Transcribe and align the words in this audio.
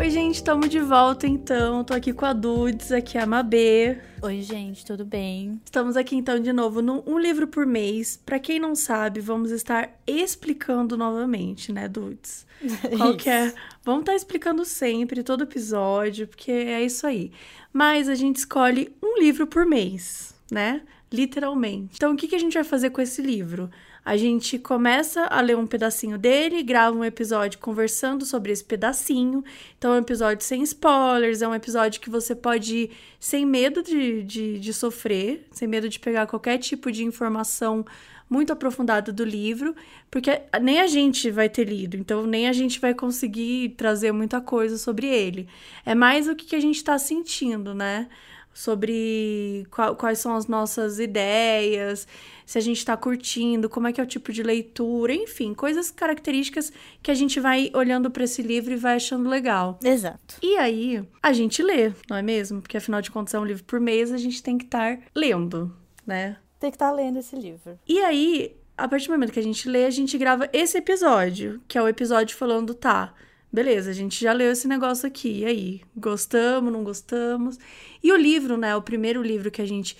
Oi, 0.00 0.08
gente, 0.08 0.36
estamos 0.36 0.70
de 0.70 0.80
volta 0.80 1.26
então. 1.26 1.84
Tô 1.84 1.92
aqui 1.92 2.10
com 2.12 2.24
a 2.24 2.32
Dudes, 2.32 2.90
aqui 2.90 3.18
é 3.18 3.20
a 3.20 3.26
Mabê. 3.26 3.98
Oi, 4.22 4.40
gente, 4.40 4.82
tudo 4.82 5.04
bem? 5.04 5.60
Estamos 5.62 5.94
aqui 5.94 6.16
então 6.16 6.40
de 6.40 6.54
novo 6.54 6.80
no 6.80 7.04
Um 7.06 7.18
Livro 7.18 7.46
por 7.46 7.66
Mês. 7.66 8.16
Para 8.16 8.38
quem 8.38 8.58
não 8.58 8.74
sabe, 8.74 9.20
vamos 9.20 9.50
estar 9.50 9.90
explicando 10.06 10.96
novamente, 10.96 11.70
né, 11.70 11.86
Dudes? 11.86 12.46
Qual 12.96 13.14
que 13.14 13.28
é? 13.28 13.52
Vamos 13.84 14.00
estar 14.00 14.16
explicando 14.16 14.64
sempre, 14.64 15.22
todo 15.22 15.44
episódio, 15.44 16.26
porque 16.26 16.50
é 16.50 16.82
isso 16.82 17.06
aí. 17.06 17.30
Mas 17.70 18.08
a 18.08 18.14
gente 18.14 18.36
escolhe 18.36 18.96
um 19.02 19.20
livro 19.20 19.46
por 19.46 19.66
mês, 19.66 20.34
né? 20.50 20.80
Literalmente. 21.12 21.94
Então, 21.96 22.12
o 22.12 22.16
que, 22.16 22.34
a 22.34 22.38
gente 22.38 22.54
vai 22.54 22.62
fazer 22.62 22.90
com 22.90 23.00
esse 23.00 23.20
livro? 23.20 23.68
A 24.04 24.16
gente 24.16 24.58
começa 24.58 25.24
a 25.24 25.40
ler 25.40 25.56
um 25.56 25.66
pedacinho 25.66 26.16
dele, 26.16 26.62
grava 26.62 26.96
um 26.96 27.04
episódio 27.04 27.58
conversando 27.58 28.24
sobre 28.24 28.52
esse 28.52 28.62
pedacinho. 28.62 29.44
Então, 29.76 29.92
é 29.92 29.96
um 29.96 30.00
episódio 30.00 30.44
sem 30.44 30.62
spoilers, 30.62 31.42
é 31.42 31.48
um 31.48 31.54
episódio 31.54 32.00
que 32.00 32.08
você 32.08 32.34
pode 32.34 32.76
ir 32.76 32.90
sem 33.18 33.44
medo 33.44 33.82
de, 33.82 34.22
de, 34.22 34.58
de 34.60 34.72
sofrer, 34.72 35.46
sem 35.50 35.66
medo 35.66 35.88
de 35.88 35.98
pegar 35.98 36.28
qualquer 36.28 36.58
tipo 36.58 36.92
de 36.92 37.04
informação 37.04 37.84
muito 38.30 38.52
aprofundada 38.52 39.12
do 39.12 39.24
livro, 39.24 39.74
porque 40.08 40.42
nem 40.62 40.80
a 40.80 40.86
gente 40.86 41.28
vai 41.32 41.48
ter 41.48 41.68
lido, 41.68 41.96
então 41.96 42.24
nem 42.24 42.48
a 42.48 42.52
gente 42.52 42.78
vai 42.78 42.94
conseguir 42.94 43.70
trazer 43.70 44.12
muita 44.12 44.40
coisa 44.40 44.78
sobre 44.78 45.08
ele. 45.08 45.48
É 45.84 45.96
mais 45.96 46.28
o 46.28 46.36
que 46.36 46.54
a 46.54 46.60
gente 46.60 46.76
está 46.76 46.96
sentindo, 46.96 47.74
né? 47.74 48.08
Sobre 48.52 49.66
qual, 49.70 49.94
quais 49.96 50.18
são 50.18 50.34
as 50.34 50.46
nossas 50.46 50.98
ideias, 50.98 52.06
se 52.44 52.58
a 52.58 52.60
gente 52.60 52.78
está 52.78 52.96
curtindo, 52.96 53.70
como 53.70 53.86
é 53.86 53.92
que 53.92 54.00
é 54.00 54.04
o 54.04 54.06
tipo 54.06 54.32
de 54.32 54.42
leitura, 54.42 55.14
enfim, 55.14 55.54
coisas 55.54 55.90
características 55.90 56.72
que 57.00 57.10
a 57.10 57.14
gente 57.14 57.38
vai 57.38 57.70
olhando 57.72 58.10
para 58.10 58.24
esse 58.24 58.42
livro 58.42 58.72
e 58.72 58.76
vai 58.76 58.96
achando 58.96 59.30
legal. 59.30 59.78
Exato. 59.84 60.34
E 60.42 60.56
aí, 60.56 61.02
a 61.22 61.32
gente 61.32 61.62
lê, 61.62 61.92
não 62.08 62.16
é 62.16 62.22
mesmo? 62.22 62.60
Porque 62.60 62.76
afinal 62.76 63.00
de 63.00 63.10
contas 63.10 63.34
é 63.34 63.38
um 63.38 63.44
livro 63.44 63.62
por 63.62 63.78
mês, 63.78 64.10
a 64.10 64.18
gente 64.18 64.42
tem 64.42 64.58
que 64.58 64.64
estar 64.64 64.98
lendo, 65.14 65.72
né? 66.04 66.36
Tem 66.58 66.70
que 66.70 66.74
estar 66.74 66.90
lendo 66.90 67.20
esse 67.20 67.36
livro. 67.36 67.78
E 67.88 68.00
aí, 68.00 68.56
a 68.76 68.88
partir 68.88 69.06
do 69.06 69.12
momento 69.12 69.32
que 69.32 69.38
a 69.38 69.44
gente 69.44 69.68
lê, 69.68 69.84
a 69.84 69.90
gente 69.90 70.18
grava 70.18 70.48
esse 70.52 70.76
episódio, 70.76 71.60
que 71.68 71.78
é 71.78 71.82
o 71.82 71.86
episódio 71.86 72.36
falando, 72.36 72.74
tá, 72.74 73.14
beleza, 73.52 73.90
a 73.90 73.94
gente 73.94 74.20
já 74.20 74.32
leu 74.32 74.52
esse 74.52 74.68
negócio 74.68 75.06
aqui, 75.06 75.40
e 75.40 75.44
aí? 75.44 75.80
Gostamos, 75.96 76.72
não 76.72 76.84
gostamos? 76.84 77.58
E 78.02 78.12
o 78.12 78.16
livro, 78.16 78.56
né, 78.56 78.74
o 78.76 78.82
primeiro 78.82 79.22
livro 79.22 79.50
que 79.50 79.62
a 79.62 79.66
gente 79.66 79.96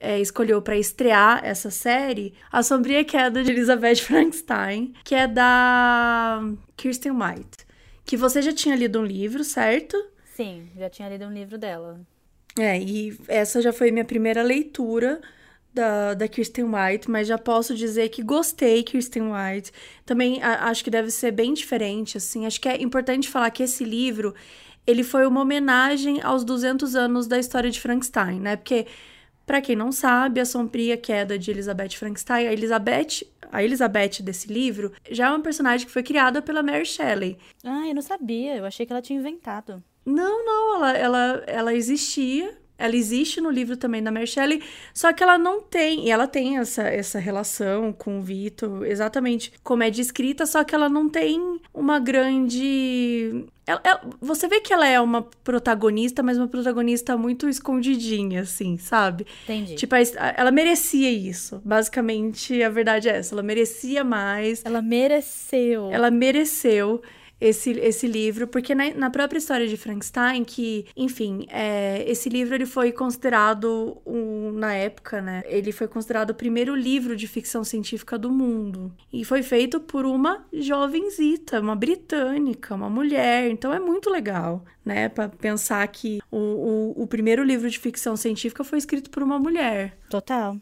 é, 0.00 0.20
escolheu 0.20 0.60
para 0.60 0.76
estrear 0.76 1.40
essa 1.44 1.70
série, 1.70 2.34
A 2.50 2.62
Sombria 2.62 3.04
Queda 3.04 3.42
de 3.42 3.50
Elizabeth 3.50 3.96
Frankenstein, 4.04 4.92
que 5.04 5.14
é 5.14 5.26
da 5.26 6.42
Kirsten 6.76 7.12
White. 7.12 7.64
Que 8.04 8.16
você 8.16 8.42
já 8.42 8.52
tinha 8.52 8.76
lido 8.76 9.00
um 9.00 9.04
livro, 9.04 9.42
certo? 9.42 9.96
Sim, 10.34 10.68
já 10.76 10.90
tinha 10.90 11.08
lido 11.08 11.24
um 11.24 11.32
livro 11.32 11.56
dela. 11.56 12.00
É, 12.58 12.78
e 12.78 13.16
essa 13.28 13.60
já 13.62 13.72
foi 13.72 13.90
minha 13.90 14.04
primeira 14.04 14.42
leitura 14.42 15.20
da, 15.74 16.14
da 16.14 16.28
Kirsten 16.28 16.66
White, 16.66 17.10
mas 17.10 17.26
já 17.26 17.36
posso 17.36 17.74
dizer 17.74 18.08
que 18.08 18.22
gostei 18.22 18.82
Kirsten 18.82 19.24
White. 19.32 19.72
Também 20.06 20.42
a, 20.42 20.68
acho 20.68 20.84
que 20.84 20.90
deve 20.90 21.10
ser 21.10 21.32
bem 21.32 21.52
diferente, 21.52 22.16
assim. 22.16 22.46
Acho 22.46 22.60
que 22.60 22.68
é 22.68 22.80
importante 22.80 23.28
falar 23.28 23.50
que 23.50 23.62
esse 23.62 23.84
livro, 23.84 24.34
ele 24.86 25.02
foi 25.02 25.26
uma 25.26 25.40
homenagem 25.40 26.22
aos 26.22 26.44
200 26.44 26.94
anos 26.94 27.26
da 27.26 27.38
história 27.38 27.70
de 27.70 27.80
Frankenstein, 27.80 28.38
né? 28.38 28.56
Porque, 28.56 28.86
para 29.44 29.60
quem 29.60 29.74
não 29.74 29.90
sabe, 29.90 30.40
a 30.40 30.44
sombria 30.44 30.96
queda 30.96 31.38
de 31.38 31.50
Elizabeth 31.50 31.90
Frankenstein, 31.90 32.46
a 32.46 32.52
Elizabeth, 32.52 33.26
a 33.50 33.62
Elizabeth 33.62 34.22
desse 34.22 34.52
livro, 34.52 34.92
já 35.10 35.26
é 35.26 35.30
uma 35.30 35.40
personagem 35.40 35.86
que 35.86 35.92
foi 35.92 36.02
criada 36.02 36.40
pela 36.40 36.62
Mary 36.62 36.86
Shelley. 36.86 37.36
Ah, 37.64 37.88
eu 37.88 37.94
não 37.94 38.02
sabia. 38.02 38.56
Eu 38.56 38.64
achei 38.64 38.86
que 38.86 38.92
ela 38.92 39.02
tinha 39.02 39.18
inventado. 39.18 39.82
Não, 40.06 40.44
não, 40.44 40.76
ela, 40.76 40.92
ela, 40.92 41.44
ela 41.46 41.74
existia, 41.74 42.56
ela 42.76 42.96
existe 42.96 43.40
no 43.40 43.50
livro 43.50 43.76
também 43.76 44.02
da 44.02 44.10
Mary 44.10 44.26
Shelley, 44.26 44.62
só 44.92 45.12
que 45.12 45.22
ela 45.22 45.38
não 45.38 45.60
tem, 45.60 46.06
e 46.06 46.10
ela 46.10 46.26
tem 46.26 46.58
essa, 46.58 46.82
essa 46.82 47.18
relação 47.18 47.92
com 47.92 48.18
o 48.18 48.22
Vitor, 48.22 48.84
exatamente 48.84 49.52
como 49.62 49.82
é 49.82 49.90
descrita, 49.90 50.44
só 50.44 50.64
que 50.64 50.74
ela 50.74 50.88
não 50.88 51.08
tem 51.08 51.60
uma 51.72 51.98
grande. 52.00 53.44
Ela, 53.66 53.80
ela, 53.82 54.00
você 54.20 54.48
vê 54.48 54.60
que 54.60 54.72
ela 54.72 54.86
é 54.86 55.00
uma 55.00 55.22
protagonista, 55.22 56.22
mas 56.22 56.36
uma 56.36 56.48
protagonista 56.48 57.16
muito 57.16 57.48
escondidinha, 57.48 58.42
assim, 58.42 58.76
sabe? 58.76 59.26
Entendi. 59.44 59.76
Tipo, 59.76 59.94
ela 60.36 60.50
merecia 60.50 61.10
isso. 61.10 61.62
Basicamente, 61.64 62.62
a 62.62 62.68
verdade 62.68 63.08
é 63.08 63.16
essa. 63.16 63.34
Ela 63.34 63.42
merecia 63.42 64.04
mais. 64.04 64.62
Ela 64.64 64.82
mereceu. 64.82 65.90
Ela 65.90 66.10
mereceu 66.10 67.00
esse, 67.44 67.72
esse 67.72 68.06
livro, 68.06 68.46
porque 68.48 68.74
na, 68.74 68.94
na 68.94 69.10
própria 69.10 69.38
história 69.38 69.68
de 69.68 69.76
Frankenstein, 69.76 70.44
que, 70.44 70.86
enfim, 70.96 71.46
é, 71.50 72.02
esse 72.08 72.30
livro 72.30 72.54
ele 72.54 72.64
foi 72.64 72.90
considerado, 72.90 74.00
um, 74.06 74.52
na 74.52 74.72
época, 74.74 75.20
né? 75.20 75.42
Ele 75.46 75.70
foi 75.70 75.86
considerado 75.86 76.30
o 76.30 76.34
primeiro 76.34 76.74
livro 76.74 77.14
de 77.14 77.28
ficção 77.28 77.62
científica 77.62 78.16
do 78.16 78.30
mundo. 78.30 78.90
E 79.12 79.24
foi 79.24 79.42
feito 79.42 79.78
por 79.78 80.06
uma 80.06 80.46
jovenzita, 80.52 81.60
uma 81.60 81.76
britânica, 81.76 82.74
uma 82.74 82.88
mulher. 82.88 83.50
Então 83.50 83.72
é 83.72 83.78
muito 83.78 84.08
legal, 84.08 84.64
né? 84.82 85.10
Pra 85.10 85.28
pensar 85.28 85.86
que 85.88 86.20
o, 86.30 86.38
o, 86.96 87.02
o 87.02 87.06
primeiro 87.06 87.44
livro 87.44 87.68
de 87.68 87.78
ficção 87.78 88.16
científica 88.16 88.64
foi 88.64 88.78
escrito 88.78 89.10
por 89.10 89.22
uma 89.22 89.38
mulher. 89.38 89.98
Total. 90.08 90.56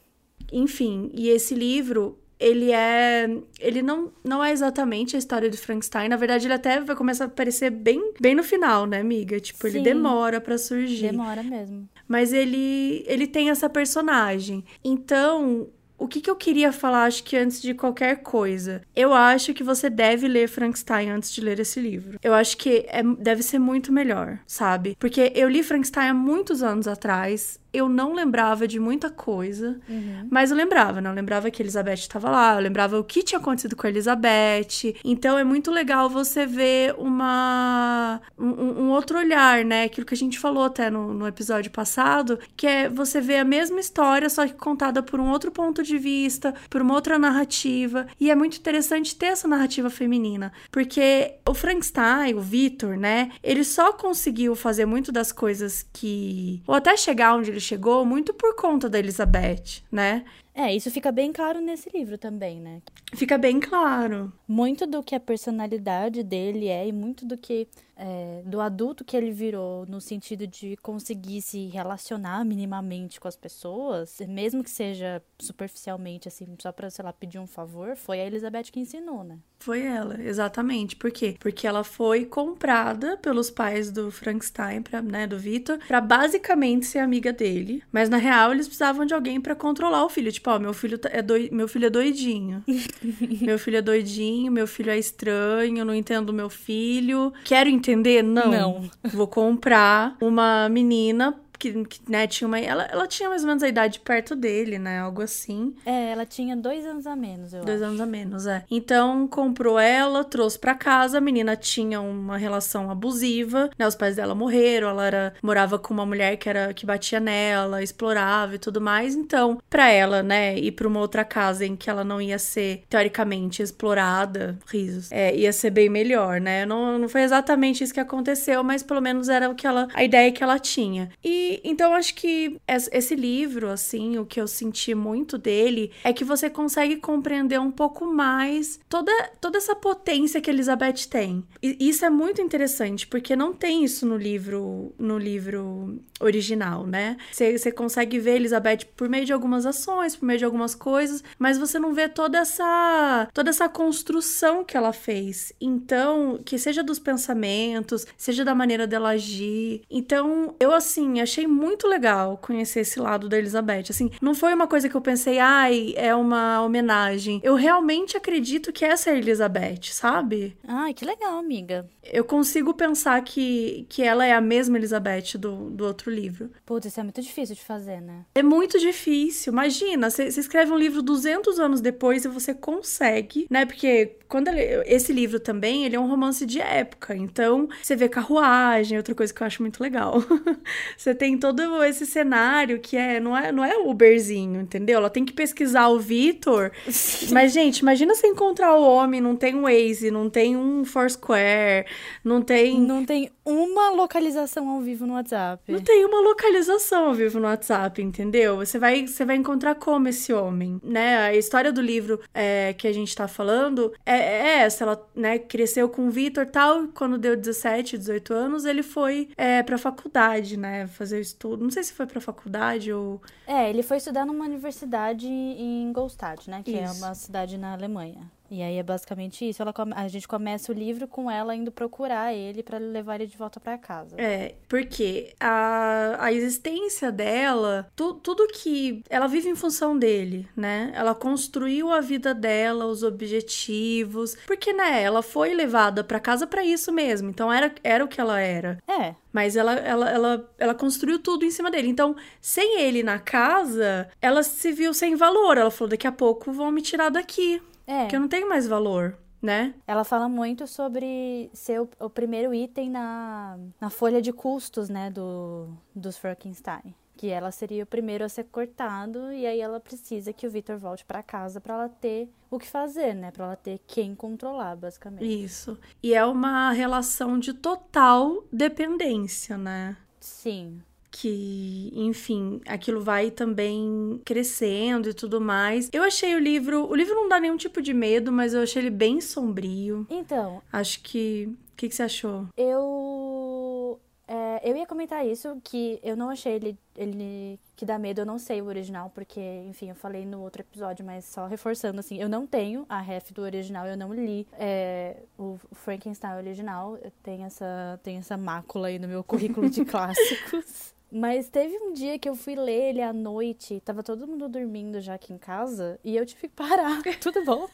Enfim, 0.53 1.11
e 1.15 1.29
esse 1.29 1.55
livro 1.55 2.19
ele 2.43 2.73
é. 2.73 3.31
Ele 3.61 3.83
não, 3.83 4.13
não 4.25 4.43
é 4.45 4.51
exatamente 4.51 5.15
a 5.15 5.19
história 5.19 5.49
do 5.49 5.57
Frankenstein. 5.57 6.09
Na 6.09 6.17
verdade, 6.17 6.47
ele 6.47 6.55
até 6.55 6.81
vai 6.81 6.97
começar 6.97 7.25
a 7.25 7.27
aparecer 7.29 7.71
bem, 7.71 8.13
bem 8.21 8.35
no 8.35 8.43
final, 8.43 8.85
né, 8.85 9.01
amiga? 9.01 9.39
Tipo, 9.39 9.67
ele 9.67 9.79
Sim. 9.79 9.85
demora 9.85 10.41
para 10.41 10.59
surgir. 10.59 11.11
Demora 11.13 11.43
mesmo. 11.43 11.89
Mas 12.09 12.33
ele, 12.33 13.05
ele 13.07 13.27
tem 13.27 13.51
essa 13.51 13.71
personagem. 13.71 14.65
Então, 14.85 15.69
o 16.03 16.09
que, 16.09 16.21
que 16.21 16.29
eu 16.29 16.35
queria 16.35 16.73
falar, 16.73 17.05
acho 17.05 17.23
que 17.23 17.37
antes 17.37 17.63
de 17.63 17.75
qualquer 17.75 18.23
coisa? 18.23 18.83
Eu 18.95 19.15
acho 19.15 19.55
que 19.55 19.63
você 19.63 19.89
deve 19.89 20.27
ler 20.27 20.49
Frankenstein 20.49 21.11
antes 21.11 21.33
de 21.33 21.41
ler 21.41 21.61
esse 21.61 21.79
livro. 21.79 22.19
Eu 22.21 22.35
acho 22.35 22.57
que 22.57 22.85
é, 22.89 23.03
deve 23.21 23.41
ser 23.45 23.61
muito 23.61 23.93
melhor, 23.93 24.41
sabe? 24.45 24.97
Porque 24.99 25.33
eu 25.35 25.49
li 25.49 25.63
Frankenstein 25.63 26.09
há 26.09 26.15
muitos 26.15 26.61
anos 26.61 26.89
atrás 26.89 27.62
eu 27.73 27.89
não 27.89 28.15
lembrava 28.15 28.69
de 28.69 28.79
muita 28.79 29.09
coisa, 29.11 29.81
Uhum. 29.89 30.29
mas 30.31 30.51
eu 30.51 30.57
lembrava, 30.57 31.01
né? 31.01 31.09
Eu 31.09 31.15
lembrava 31.15 31.51
que 31.51 31.63
a 31.63 31.65
Elizabeth 31.65 31.95
estava 31.95 32.31
lá, 32.31 32.55
eu 32.57 32.61
lembrava 32.61 32.99
o 32.99 33.05
que 33.05 33.23
tinha 33.23 33.39
acontecido 33.39 33.75
com 33.77 33.87
a 33.87 33.91
Elizabeth. 33.91 34.95
Então 35.05 35.39
é 35.39 35.45
muito 35.45 35.71
legal 35.71 36.09
você 36.11 36.45
ver 36.47 36.95
uma 36.99 38.21
um, 38.39 38.85
um 38.85 38.91
outro 38.91 39.19
olhar, 39.19 39.65
né? 39.65 39.85
Aquilo 39.85 40.07
que 40.07 40.15
a 40.15 40.17
gente 40.17 40.39
falou 40.39 40.65
até 40.65 40.91
no, 40.91 41.13
no 41.15 41.27
episódio 41.27 41.71
passado, 41.71 42.39
que 42.57 42.67
é 42.67 42.89
você 42.89 43.21
ver 43.21 43.37
a 43.39 43.45
mesma 43.45 43.81
história, 43.81 44.29
só 44.29 44.47
que 44.47 44.55
contada 44.55 45.03
por 45.03 45.21
um 45.21 45.31
outro 45.31 45.51
ponto 45.51 45.83
de 45.83 45.99
vista, 45.99 46.55
por 46.69 46.83
uma 46.83 46.95
outra 46.95 47.19
narrativa. 47.19 48.07
E 48.21 48.31
é 48.31 48.35
muito 48.35 48.57
interessante 48.59 49.15
ter 49.17 49.27
essa 49.27 49.49
narrativa 49.49 49.89
feminina, 49.91 50.53
porque 50.71 51.35
o 51.49 51.55
Frankenstein, 51.55 52.35
o 52.35 52.41
Victor, 52.41 52.97
né? 52.97 53.31
Ele 53.43 53.65
só 53.65 53.93
conseguiu 53.93 54.55
fazer 54.55 54.87
muito 54.87 55.11
das 55.13 55.33
coisas 55.33 55.87
que. 55.93 56.63
ou 56.67 56.75
até 56.75 56.97
chegar 56.97 57.35
onde 57.35 57.51
ele 57.51 57.61
chegou, 57.63 58.05
muito 58.05 58.35
por 58.35 58.55
conta 58.57 58.91
da 58.91 58.99
Elizabeth, 58.99 59.83
né? 59.91 60.25
É, 60.55 60.75
isso 60.75 60.91
fica 60.91 61.11
bem 61.11 61.33
claro 61.33 61.61
nesse 61.61 61.89
livro 61.97 62.19
também, 62.19 62.61
né? 62.61 62.83
Fica 63.15 63.39
bem 63.39 63.59
claro. 63.59 64.31
Muito 64.47 64.87
do 64.87 65.03
que 65.03 65.15
a 65.15 65.21
personalidade 65.21 66.23
dele 66.23 66.69
é 66.69 66.87
e 66.87 66.93
muito 66.93 67.25
do 67.25 67.39
que 67.39 67.67
é, 68.05 68.43
do 68.45 68.61
adulto 68.61 69.05
que 69.05 69.17
ele 69.17 69.31
virou 69.31 69.87
no 69.87 70.01
sentido 70.01 70.45
de 70.45 70.77
conseguir 70.83 71.41
se 71.41 71.69
relacionar 71.69 72.45
minimamente 72.45 73.21
com 73.21 73.29
as 73.29 73.37
pessoas, 73.37 74.19
mesmo 74.29 74.65
que 74.65 74.71
seja 74.71 75.23
superficialmente, 75.41 76.27
assim, 76.27 76.47
só 76.61 76.73
pra, 76.73 76.91
sei 76.91 77.05
lá, 77.05 77.13
pedir 77.13 77.39
um 77.39 77.47
favor, 77.47 77.95
foi 77.97 78.21
a 78.21 78.27
Elizabeth 78.27 78.65
que 78.73 78.81
ensinou, 78.81 79.23
né? 79.23 79.39
Foi 79.61 79.83
ela, 79.83 80.21
exatamente. 80.21 80.97
Por 80.97 81.13
quê? 81.13 81.37
Porque 81.39 81.65
ela 81.69 81.85
foi 81.85 82.25
comprada 82.25 83.17
pelos 83.19 83.49
pais 83.49 83.93
do 83.93 84.11
Frankenstein, 84.11 84.83
pra, 84.83 85.01
né, 85.01 85.25
do 85.25 85.39
Victor, 85.39 85.79
pra 85.87 86.01
basicamente 86.01 86.87
ser 86.87 86.99
amiga 86.99 87.33
dele. 87.33 87.85
Mas 87.93 88.09
na 88.09 88.17
real 88.17 88.51
eles 88.51 88.67
precisavam 88.67 89.07
de 89.07 89.15
alguém 89.15 89.41
pra 89.41 89.55
controlar 89.55 90.05
o 90.05 90.09
filho. 90.09 90.33
Tipo, 90.33 90.51
ó, 90.51 90.59
meu 90.59 90.75
filho 90.75 90.99
tá- 90.99 91.11
é 91.13 91.23
doi... 91.23 91.49
meu 91.53 91.69
filho 91.69 91.87
é 91.87 91.91
doidinho. 91.91 92.65
meu 93.41 93.57
filho 93.61 93.77
é 93.77 93.83
doidinho, 93.83 94.51
meu 94.51 94.67
filho 94.67 94.91
é 94.91 94.99
estranho, 94.99 95.85
não 95.85 95.95
entendo 95.95 96.33
meu 96.33 96.51
filho. 96.51 97.33
Quero 97.45 97.69
entender? 97.71 97.92
Não. 98.23 98.51
Não. 98.51 98.91
Vou 99.05 99.27
comprar 99.27 100.17
uma 100.21 100.69
menina 100.69 101.35
que, 101.63 101.85
que 101.85 102.01
né, 102.11 102.27
tinha 102.27 102.49
uma. 102.49 102.59
Ela, 102.59 102.85
ela 102.91 103.07
tinha 103.07 103.29
mais 103.29 103.43
ou 103.43 103.49
menos 103.49 103.63
a 103.63 103.69
idade 103.69 104.01
perto 104.01 104.35
dele, 104.35 104.79
né? 104.79 104.99
Algo 104.99 105.23
assim. 105.23 105.75
É, 105.87 106.11
ela 106.11 106.27
tinha 106.27 106.57
dois 106.57 106.85
anos 106.85 107.07
a 107.07 107.15
menos, 107.15 107.55
eu 107.55 107.65
Dois 107.65 107.81
acho. 107.81 107.89
anos 107.89 108.01
a 108.01 108.07
menos, 108.07 108.47
é. 108.49 108.65
Então, 108.69 109.29
comprou 109.29 109.79
ela, 109.79 110.25
trouxe 110.25 110.59
pra 110.59 110.75
casa. 110.75 111.19
A 111.19 111.21
menina 111.21 111.55
tinha 111.55 112.01
uma 112.01 112.37
relação 112.37 112.91
abusiva, 112.91 113.71
né? 113.79 113.87
Os 113.87 113.95
pais 113.95 114.17
dela 114.17 114.35
morreram, 114.35 114.89
ela 114.89 115.07
era, 115.07 115.35
morava 115.43 115.79
com 115.79 115.95
uma 115.95 116.05
mulher 116.05 116.37
que 116.37 116.49
era 116.49 116.75
que 116.75 116.85
batia 116.85 117.21
nela, 117.21 117.83
explorava 117.83 118.57
e 118.57 118.59
tudo 118.59 118.81
mais. 118.81 119.15
Então, 119.15 119.59
pra 119.71 119.89
ela, 119.89 120.23
né, 120.23 120.59
ir 120.59 120.73
pra 120.73 120.89
uma 120.89 120.99
outra 120.99 121.25
casa 121.25 121.65
em 121.65 121.77
que 121.77 121.89
ela 121.89 122.03
não 122.03 122.21
ia 122.21 122.39
ser, 122.39 122.83
teoricamente, 122.89 123.63
explorada, 123.63 124.59
risos, 124.67 125.13
é, 125.13 125.35
ia 125.37 125.53
ser 125.53 125.71
bem 125.71 125.89
melhor, 125.89 126.41
né? 126.41 126.65
Não, 126.67 126.99
não 126.99 127.09
foi 127.09 127.23
exatamente 127.23 127.85
isso 127.85 127.95
que 127.95 128.01
aconteceu, 128.01 128.65
mas 128.65 128.83
pelo 128.83 129.01
menos 129.01 129.29
era 129.29 129.49
o 129.49 129.55
que 129.55 129.67
ela, 129.67 129.87
a 129.95 130.03
ideia 130.03 130.33
que 130.33 130.43
ela 130.43 130.59
tinha. 130.59 131.11
E 131.25 131.52
então 131.65 131.93
acho 131.95 132.15
que 132.15 132.57
es- 132.69 132.89
esse 132.93 133.15
livro, 133.15 133.69
assim, 133.69 134.19
o 134.19 134.25
que 134.27 134.41
eu 134.41 134.47
senti 134.47 134.95
muito 134.95 135.37
dele 135.37 135.91
é 136.05 136.13
que 136.13 136.25
você 136.25 136.49
consegue 136.49 136.97
compreender 136.97 137.61
um 137.61 137.71
pouco 137.71 138.07
mais 138.07 138.79
toda, 138.89 139.13
toda 139.41 139.59
essa 139.59 139.75
potência 139.75 140.41
que 140.41 140.51
Elizabeth 140.51 141.07
tem. 141.11 141.45
E 141.63 141.77
isso 141.81 142.05
é 142.05 142.11
muito 142.11 142.41
interessante, 142.41 143.07
porque 143.07 143.35
não 143.37 143.53
tem 143.53 143.85
isso 143.85 144.07
no 144.07 144.17
livro, 144.17 144.93
no 144.99 145.19
livro 145.19 145.99
original, 146.23 146.87
né? 146.87 147.17
Você 147.31 147.59
você 147.59 147.73
consegue 147.73 148.19
ver 148.19 148.37
Elizabeth 148.37 148.87
por 148.97 149.09
meio 149.09 149.25
de 149.25 149.33
algumas 149.33 149.67
ações, 149.67 150.17
por 150.17 150.27
meio 150.27 150.39
de 150.39 150.45
algumas 150.45 150.75
coisas, 150.75 151.23
mas 151.39 151.59
você 151.59 151.79
não 151.79 151.93
vê 151.93 152.09
toda 152.09 152.39
essa 152.39 153.29
toda 153.33 153.51
essa 153.51 153.69
construção 153.69 154.65
que 154.65 154.77
ela 154.77 154.93
fez. 154.93 155.53
Então, 155.61 156.41
que 156.45 156.59
seja 156.59 156.83
dos 156.83 156.99
pensamentos, 156.99 158.07
seja 158.17 158.45
da 158.45 158.55
maneira 158.55 158.87
dela 158.87 159.11
agir. 159.11 159.83
Então, 159.91 160.55
eu 160.59 160.73
assim, 160.73 161.21
achei 161.21 161.47
muito 161.47 161.87
legal 161.87 162.39
conhecer 162.39 162.81
esse 162.81 162.99
lado 163.01 163.29
da 163.29 163.39
Elizabeth. 163.39 163.85
Assim, 163.91 164.11
não 164.21 164.35
foi 164.35 164.55
uma 164.55 164.67
coisa 164.67 164.89
que 164.89 164.95
eu 164.95 165.01
pensei, 165.01 165.39
ai, 165.39 165.95
é 165.97 166.15
uma 166.15 166.63
homenagem. 166.63 167.41
Eu 167.43 167.55
realmente 167.55 168.17
acredito 168.17 168.73
que 168.73 168.85
essa 168.85 169.11
é 169.11 169.15
a 169.15 169.19
Elizabeth, 169.19 169.93
sabe? 169.93 170.57
Ai, 170.67 170.95
que 170.95 171.05
legal, 171.05 171.39
amiga. 171.39 171.89
Eu 172.03 172.25
consigo 172.25 172.75
pensar 172.75 173.23
que, 173.23 173.87
que 173.89 174.03
ela 174.03 174.27
é 174.27 174.33
a 174.33 174.41
mesma 174.41 174.77
Elizabeth 174.77 175.39
do, 175.39 175.71
do 175.71 175.85
outro 175.85 176.11
livro. 176.13 176.51
Putz, 176.65 176.87
isso 176.87 177.01
é 177.01 177.03
muito 177.03 177.21
difícil 177.23 177.55
de 177.55 177.63
fazer, 177.63 178.01
né? 178.01 178.25
É 178.35 178.43
muito 178.43 178.79
difícil. 178.79 179.53
Imagina, 179.53 180.11
você 180.11 180.25
escreve 180.27 180.71
um 180.73 180.77
livro 180.79 181.03
200 181.03 181.59
anos 181.59 181.81
depois 181.81 182.25
e 182.25 182.29
você 182.29 182.55
consegue, 182.55 183.47
né? 183.51 183.65
Porque 183.67 184.17
quando 184.29 184.49
ele- 184.49 184.83
esse 184.87 185.13
livro 185.13 185.39
também, 185.41 185.85
ele 185.85 185.97
é 185.97 186.01
um 186.01 186.07
romance 186.09 186.45
de 186.47 186.61
época. 186.61 187.15
Então, 187.17 187.69
você 187.83 187.95
vê 187.97 188.09
carruagem, 188.09 188.97
outra 188.97 189.15
coisa 189.15 189.33
que 189.33 189.43
eu 189.43 189.47
acho 189.47 189.63
muito 189.63 189.83
legal. 189.83 190.15
Você 190.97 191.15
tem 191.15 191.37
todo 191.37 191.83
esse 191.85 192.07
cenário 192.07 192.79
que 192.81 192.97
é 192.97 193.19
não 193.21 193.37
é 193.37 193.51
não 193.53 193.65
é 193.65 193.77
Uberzinho, 193.77 194.61
entendeu? 194.61 194.99
Ela 194.99 195.11
tem 195.11 195.25
que 195.25 195.33
pesquisar 195.33 195.89
o 195.89 195.99
Vitor. 195.99 196.71
Mas 197.31 197.53
gente, 197.53 197.79
imagina 197.81 198.15
você 198.15 198.27
encontrar 198.27 198.75
o 198.75 198.83
homem, 198.83 199.21
não 199.21 199.37
tem 199.37 199.55
um 199.55 199.63
Waze, 199.63 200.11
não 200.11 200.31
tem 200.31 200.57
um 200.57 200.85
Foursquare, 200.85 201.87
não 202.25 202.41
tem 202.43 202.81
Não 202.81 203.05
tem 203.05 203.31
uma 203.45 203.91
localização 203.91 204.69
ao 204.69 204.81
vivo 204.81 205.07
no 205.07 205.15
WhatsApp. 205.15 205.71
não 205.71 205.81
tem 205.81 206.02
uma 206.05 206.21
localização 206.21 207.07
ao 207.07 207.15
vivo 207.15 207.39
no 207.39 207.47
WhatsApp, 207.47 208.03
entendeu? 208.03 208.57
Você 208.57 208.79
vai, 208.79 209.07
você 209.07 209.25
vai 209.25 209.37
encontrar 209.37 209.75
como 209.75 210.09
esse 210.09 210.33
homem, 210.33 210.81
né? 210.83 211.19
A 211.19 211.35
história 211.35 211.73
do 211.73 211.81
livro 211.81 212.21
é, 212.35 212.73
que 212.73 212.87
a 212.87 212.93
gente 212.93 213.15
tá 213.15 213.29
falando 213.29 213.93
é, 214.05 214.17
é 214.17 214.59
essa. 214.61 214.85
Ela 214.85 215.11
né, 215.15 215.39
cresceu 215.39 215.89
com 215.89 216.07
o 216.07 216.11
Vitor 216.11 216.45
e 216.45 216.51
tal. 216.51 216.89
Quando 216.89 217.19
deu 217.19 217.37
17, 217.37 217.99
18 217.99 218.33
anos, 218.33 218.65
ele 218.65 218.83
foi 218.83 219.29
é, 219.37 219.63
pra 219.63 219.79
faculdade, 219.79 220.57
né? 220.57 220.87
Fazer 220.87 221.21
estudo. 221.21 221.63
Não 221.63 221.71
sei 221.71 221.83
se 221.83 221.93
foi 221.93 222.07
pra 222.07 222.21
faculdade 222.21 222.93
ou. 222.93 223.21
É, 223.47 223.69
ele 223.69 223.83
foi 223.83 223.97
estudar 223.97 224.25
numa 224.25 224.45
universidade 224.45 225.27
em 225.27 225.83
Ingolstadt, 225.85 226.49
né? 226.49 226.63
Que 226.65 226.79
é 226.79 226.85
Isso. 226.85 227.05
uma 227.05 227.15
cidade 227.15 227.59
na 227.59 227.73
Alemanha. 227.73 228.31
E 228.53 228.63
aí 228.63 228.77
é 228.77 228.83
basicamente 228.83 229.49
isso. 229.49 229.63
Ela 229.63 229.73
A 229.97 230.09
gente 230.09 230.29
começa 230.29 230.71
o 230.71 230.75
livro 230.75 231.09
com 231.09 231.31
ela 231.31 231.57
indo 231.57 231.73
procurar 231.73 232.35
ele 232.35 232.63
pra 232.63 232.77
levar 232.77 233.15
ele 233.15 233.27
de 233.27 233.37
volta 233.37 233.59
pra 233.59 233.79
casa. 233.79 234.15
É, 234.21 234.55
porque 234.69 235.33
a, 235.41 236.17
a 236.19 236.33
existência 236.33 237.11
dela, 237.11 237.89
tu- 237.97 238.13
tudo 238.15 238.47
que. 238.49 239.03
Ela 239.09 239.27
vive 239.27 239.49
em 239.49 239.55
função 239.57 239.99
dele, 239.99 240.47
né? 240.55 240.93
Ela 240.95 241.15
construiu 241.15 241.91
a 241.91 242.01
vida 242.03 242.35
dela, 242.35 242.85
os 242.85 243.03
objetivos. 243.03 244.37
Porque, 244.47 244.73
né, 244.73 245.03
ela 245.03 245.23
foi 245.23 245.55
levada 245.55 246.05
pra 246.05 246.21
casa 246.21 246.47
pra 246.47 246.65
isso 246.65 246.93
mesmo. 246.93 247.31
Então 247.31 247.53
era, 247.53 247.75
era 247.83 248.05
o 248.05 248.09
que 248.09 248.21
ela 248.21 248.39
era. 248.41 248.79
É, 248.87 249.15
Mas 249.33 249.57
ela, 249.57 249.73
ela, 249.75 250.11
ela, 250.11 250.51
ela 250.59 250.75
construiu 250.75 251.19
tudo 251.19 251.45
em 251.45 251.51
cima 251.51 251.71
dele. 251.71 251.89
Então, 251.89 252.15
sem 252.41 252.81
ele 252.83 253.03
na 253.03 253.19
casa, 253.19 254.09
ela 254.21 254.43
se 254.43 254.73
viu 254.73 254.93
sem 254.93 255.17
valor. 255.17 255.57
Ela 255.57 255.71
falou: 255.71 255.89
daqui 255.89 256.07
a 256.07 256.13
pouco 256.13 256.53
vão 256.53 256.71
me 256.71 256.83
tirar 256.83 257.09
daqui. 257.09 257.63
É. 257.87 258.03
Porque 258.03 258.17
eu 258.17 258.21
não 258.21 258.29
tenho 258.29 258.49
mais 258.49 258.67
valor, 258.67 259.19
né? 259.41 259.75
Ela 259.87 260.05
fala 260.05 260.29
muito 260.29 260.67
sobre 260.67 261.51
ser 261.53 261.81
o, 261.81 261.89
o 261.99 262.11
primeiro 262.11 262.55
item 262.55 262.91
na, 262.91 263.59
na 263.81 263.91
folha 263.91 264.23
de 264.23 264.33
custos, 264.33 264.89
né, 264.89 265.11
do, 265.11 265.69
dos 265.95 266.17
Frankenstein. 266.17 266.95
Que 267.17 267.29
ela 267.29 267.51
seria 267.53 267.85
o 267.85 267.87
primeiro 267.87 268.25
a 268.25 268.29
ser 268.29 268.45
cortado 268.45 269.33
e 269.33 269.47
aí 269.47 269.61
ela 269.61 269.79
precisa 269.79 270.33
que 270.33 270.47
o 270.47 270.51
Victor 270.51 270.77
volte 270.79 271.05
pra 271.05 271.23
casa 271.23 271.61
pra 271.61 271.75
ela 271.75 271.89
ter 271.89 272.29
o 272.51 272.59
que 272.59 272.67
fazer, 272.67 273.15
né? 273.15 273.31
Pra 273.31 273.45
ela 273.45 273.57
ter 273.57 273.81
quem 273.87 274.15
controlar, 274.15 274.77
basicamente. 274.77 275.45
Isso. 275.45 275.79
E 276.03 276.15
é 276.15 276.25
uma 276.25 276.73
relação 276.73 277.39
de 277.39 277.53
total 277.53 278.45
dependência, 278.53 279.57
né? 279.57 279.97
Sim. 280.19 280.81
Que, 281.15 281.93
enfim, 281.95 282.61
aquilo 282.67 283.01
vai 283.03 283.31
também 283.31 284.19
crescendo 284.25 285.11
e 285.11 285.15
tudo 285.15 285.41
mais. 285.41 285.91
Eu 285.93 286.03
achei 286.03 286.35
o 286.35 286.39
livro. 286.39 286.89
O 286.91 286.95
livro 286.97 287.15
não 287.15 287.29
dá 287.29 287.39
nenhum 287.39 287.57
tipo 287.57 287.83
de 287.83 287.93
medo, 287.93 288.33
mas 288.33 288.55
eu 288.55 288.63
achei 288.63 288.81
ele 288.83 288.91
bem 288.91 289.21
sombrio. 289.21 290.07
Então, 290.09 290.63
Acho 290.73 291.01
que. 291.03 291.49
O 291.73 291.77
que, 291.77 291.89
que 291.89 291.95
você 291.95 292.03
achou? 292.05 292.47
eu. 292.57 294.01
é, 294.29 294.71
eu 294.71 294.77
ia 294.77 294.87
comentar 294.87 295.27
isso, 295.27 295.61
que 295.63 295.99
eu 296.03 296.17
não 296.17 296.31
achei 296.31 296.53
ele, 296.55 296.79
ele 296.97 297.59
que 297.77 297.85
dá 297.85 297.99
medo, 297.99 298.21
eu 298.21 298.27
não 298.27 298.39
sei 298.39 298.63
o 298.63 298.67
original, 298.67 299.11
porque, 299.15 299.41
enfim, 299.69 299.89
eu 299.89 299.95
falei 299.95 300.25
no 300.25 300.41
outro 300.41 300.63
episódio, 300.63 301.05
mas 301.05 301.25
só 301.25 301.47
reforçando, 301.47 301.99
assim, 301.99 302.17
eu 302.19 302.29
não 302.29 302.47
tenho 302.47 302.87
a 302.89 303.01
ref 303.01 303.33
do 303.33 303.43
original, 303.43 303.87
eu 303.87 303.97
não 303.97 304.15
li 304.15 304.47
é, 304.53 305.17
o 305.37 305.59
Frankenstein 305.73 306.37
original, 306.37 306.97
eu 307.03 307.11
tenho 307.23 307.45
essa, 307.45 307.99
tenho 308.03 308.21
essa 308.21 308.37
mácula 308.37 308.89
aí 308.89 308.99
no 308.99 309.09
meu 309.09 309.25
currículo 309.25 309.69
de 309.69 309.85
clássicos. 309.85 310.95
Mas 311.15 311.51
teve 311.51 311.77
um 311.77 311.93
dia 311.93 312.19
que 312.19 312.27
eu 312.27 312.35
fui 312.35 312.57
ler 312.57 312.89
ele 312.89 313.03
à 313.03 313.13
noite, 313.13 313.83
tava 313.85 314.03
todo 314.03 314.27
mundo 314.27 314.49
dormindo 314.49 314.99
já 314.99 315.13
aqui 315.13 315.31
em 315.31 315.37
casa, 315.37 316.01
e 316.03 316.17
eu 316.17 316.25
tive 316.25 316.43
que 316.43 316.49
parar. 316.49 317.03
Tudo 317.21 317.45
bom? 317.45 317.69